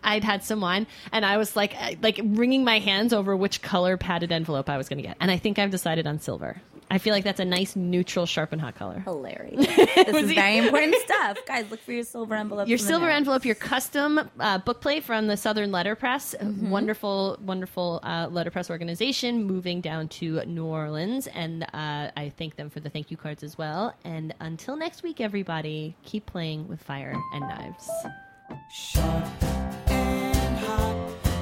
I'd 0.05 0.25
had 0.25 0.45
some 0.45 0.61
wine, 0.61 0.87
and 1.13 1.25
I 1.25 1.37
was 1.37 1.57
like, 1.57 1.75
like 2.03 2.21
wringing 2.23 2.65
my 2.65 2.79
hands 2.79 3.13
over 3.13 3.37
which 3.37 3.63
color 3.63 3.97
padded 3.97 4.33
envelope 4.33 4.69
I 4.69 4.77
was 4.77 4.89
going 4.89 5.03
to 5.03 5.07
get, 5.09 5.17
and 5.21 5.31
I 5.31 5.37
think 5.37 5.59
I've 5.59 5.71
decided 5.71 6.07
on 6.07 6.19
silver. 6.21 6.61
I 6.91 6.99
feel 6.99 7.15
like 7.15 7.25
that's 7.25 7.41
a 7.41 7.47
nice 7.47 7.75
neutral, 7.75 8.27
sharp 8.27 8.53
and 8.53 8.61
hot 8.61 8.75
color. 8.75 9.01
Hilarious. 9.01 9.67
this 9.77 10.15
is 10.15 10.33
very 10.33 10.59
important 10.59 10.95
stuff. 11.07 11.39
Guys, 11.47 11.71
look 11.71 11.81
for 11.81 11.93
your 11.93 12.05
silver 12.05 12.35
envelope. 12.35 12.69
Your 12.69 12.77
silver 12.77 13.09
envelope, 13.09 13.47
your 13.47 13.55
custom 13.55 14.19
uh, 14.39 14.59
bookplate 14.59 15.03
from 15.03 15.27
the 15.27 15.39
Southern 15.39 15.71
Letterpress, 15.73 16.35
Mm-hmm. 16.39 16.69
wonderful, 16.69 17.39
wonderful 17.41 18.01
uh, 18.03 18.29
letterpress 18.31 18.69
organization 18.69 19.45
moving 19.45 19.81
down 19.81 20.09
to 20.09 20.45
New 20.45 20.67
Orleans, 20.67 21.29
and 21.29 21.63
uh, 21.63 22.11
I 22.15 22.31
thank 22.37 22.57
them 22.57 22.69
for 22.69 22.81
the 22.81 22.91
thank 22.91 23.11
you 23.11 23.17
cards 23.17 23.43
as 23.43 23.57
well. 23.57 23.95
And 24.05 24.35
until 24.41 24.77
next 24.77 25.03
week, 25.03 25.19
everybody, 25.19 25.97
keep 26.05 26.27
playing 26.27 26.69
with 26.69 26.83
fire 26.83 27.17
and 27.33 27.41
knives. 27.41 27.89